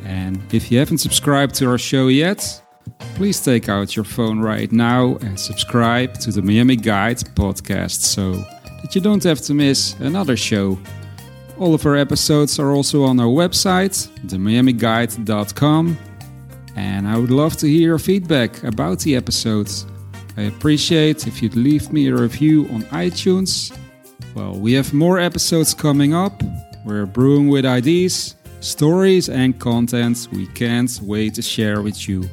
And 0.03 0.41
if 0.53 0.71
you 0.71 0.79
haven't 0.79 0.99
subscribed 0.99 1.55
to 1.55 1.69
our 1.69 1.77
show 1.77 2.07
yet, 2.07 2.61
please 3.15 3.41
take 3.41 3.69
out 3.69 3.95
your 3.95 4.05
phone 4.05 4.39
right 4.39 4.71
now 4.71 5.17
and 5.17 5.39
subscribe 5.39 6.15
to 6.19 6.31
the 6.31 6.41
Miami 6.41 6.75
Guide 6.75 7.17
podcast 7.35 8.01
so 8.01 8.33
that 8.81 8.93
you 8.93 9.01
don't 9.01 9.23
have 9.23 9.41
to 9.41 9.53
miss 9.53 9.95
another 9.99 10.35
show. 10.35 10.77
All 11.57 11.73
of 11.73 11.85
our 11.85 11.95
episodes 11.95 12.59
are 12.59 12.71
also 12.71 13.03
on 13.03 13.19
our 13.19 13.27
website, 13.27 14.07
themiamiguide.com, 14.27 15.97
and 16.75 17.07
I 17.07 17.17
would 17.17 17.31
love 17.31 17.55
to 17.57 17.67
hear 17.67 17.89
your 17.89 17.99
feedback 17.99 18.63
about 18.63 18.99
the 18.99 19.15
episodes. 19.15 19.85
I 20.35 20.43
appreciate 20.43 21.27
if 21.27 21.43
you'd 21.43 21.55
leave 21.55 21.93
me 21.93 22.07
a 22.07 22.15
review 22.15 22.67
on 22.69 22.83
iTunes. 22.85 23.77
Well, 24.33 24.55
we 24.55 24.73
have 24.73 24.91
more 24.93 25.19
episodes 25.19 25.75
coming 25.75 26.15
up. 26.15 26.41
We're 26.83 27.05
brewing 27.05 27.49
with 27.49 27.65
ideas, 27.65 28.35
stories, 28.63 29.29
and 29.29 29.59
content 29.59 30.27
we 30.31 30.47
can't 30.47 30.99
wait 31.01 31.35
to 31.35 31.41
share 31.41 31.81
with 31.81 32.07
you. 32.07 32.29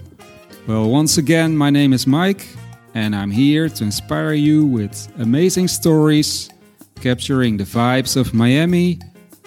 Well, 0.67 0.89
once 0.89 1.19
again, 1.19 1.57
my 1.57 1.71
name 1.71 1.93
is 1.93 2.07
Mike, 2.07 2.47
and 2.95 3.15
I'm 3.15 3.31
here 3.31 3.69
to 3.69 3.85
inspire 3.85 4.33
you 4.33 4.67
with 4.67 5.09
amazing 5.19 5.69
stories, 5.69 6.51
capturing 6.97 7.57
the 7.57 7.65
vibes 7.65 8.17
of 8.17 8.35
Miami, 8.35 8.99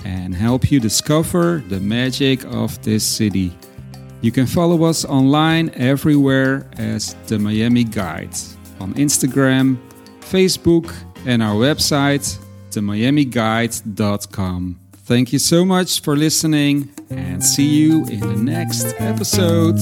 and 0.04 0.36
help 0.36 0.72
you 0.72 0.80
discover 0.80 1.63
the 1.69 1.80
magic 1.80 2.43
of 2.46 2.82
this 2.84 3.06
city. 3.06 3.56
You 4.22 4.32
can 4.32 4.48
follow 4.48 4.84
us 4.84 5.06
online 5.06 5.72
everywhere 5.76 6.67
as 6.78 7.15
the 7.28 7.38
Miami 7.39 7.84
Guide 7.84 8.36
on 8.80 8.93
Instagram, 8.96 9.78
Facebook, 10.19 10.93
and 11.26 11.43
our 11.43 11.56
website, 11.56 12.38
themiamiguide.com. 12.72 14.83
Thank 15.06 15.34
you 15.34 15.39
so 15.39 15.66
much 15.66 16.02
for 16.02 16.16
listening 16.16 16.89
and 17.10 17.44
see 17.44 17.68
you 17.68 18.06
in 18.06 18.22
the 18.22 18.38
next 18.38 18.96
episode. 19.00 19.78